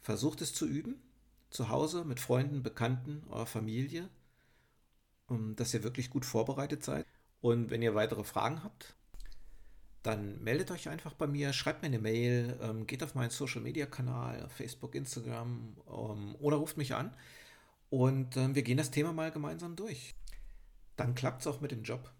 Versucht 0.00 0.40
es 0.40 0.54
zu 0.54 0.66
üben, 0.66 1.02
zu 1.50 1.68
Hause 1.68 2.04
mit 2.04 2.20
Freunden, 2.20 2.62
Bekannten, 2.62 3.22
eurer 3.28 3.46
Familie, 3.46 4.08
dass 5.28 5.74
ihr 5.74 5.82
wirklich 5.82 6.10
gut 6.10 6.24
vorbereitet 6.24 6.84
seid. 6.84 7.06
Und 7.40 7.70
wenn 7.70 7.82
ihr 7.82 7.94
weitere 7.94 8.24
Fragen 8.24 8.64
habt, 8.64 8.96
dann 10.06 10.42
meldet 10.42 10.70
euch 10.70 10.88
einfach 10.88 11.14
bei 11.14 11.26
mir, 11.26 11.52
schreibt 11.52 11.82
mir 11.82 11.88
eine 11.88 11.98
Mail, 11.98 12.58
ähm, 12.62 12.86
geht 12.86 13.02
auf 13.02 13.14
meinen 13.14 13.30
Social 13.30 13.60
Media 13.60 13.86
Kanal, 13.86 14.48
Facebook, 14.48 14.94
Instagram 14.94 15.76
ähm, 15.88 16.36
oder 16.38 16.56
ruft 16.58 16.76
mich 16.76 16.94
an 16.94 17.12
und 17.90 18.36
ähm, 18.36 18.54
wir 18.54 18.62
gehen 18.62 18.78
das 18.78 18.90
Thema 18.90 19.12
mal 19.12 19.30
gemeinsam 19.30 19.74
durch. 19.74 20.14
Dann 20.96 21.14
klappt 21.14 21.40
es 21.40 21.46
auch 21.46 21.60
mit 21.60 21.72
dem 21.72 21.82
Job. 21.82 22.10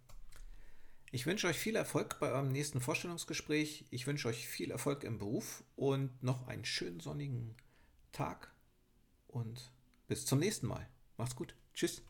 Ich 1.12 1.27
wünsche 1.27 1.46
euch 1.46 1.57
viel 1.57 1.77
Erfolg 1.77 2.18
bei 2.18 2.31
eurem 2.31 2.51
nächsten 2.51 2.81
Vorstellungsgespräch. 2.81 3.87
Ich 3.90 4.07
wünsche 4.07 4.29
euch 4.29 4.49
viel 4.49 4.70
Erfolg 4.70 5.05
im 5.05 5.18
Beruf 5.18 5.62
und 5.77 6.22
noch 6.22 6.49
einen 6.49 6.64
schönen 6.64 7.01
sonnigen 7.01 7.55
Tag 8.12 8.53
und 9.29 9.70
bis 10.09 10.27
zum 10.27 10.40
nächsten 10.40 10.66
Mal. 10.66 10.88
Macht's 11.16 11.37
gut. 11.37 11.55
Tschüss. 11.72 12.03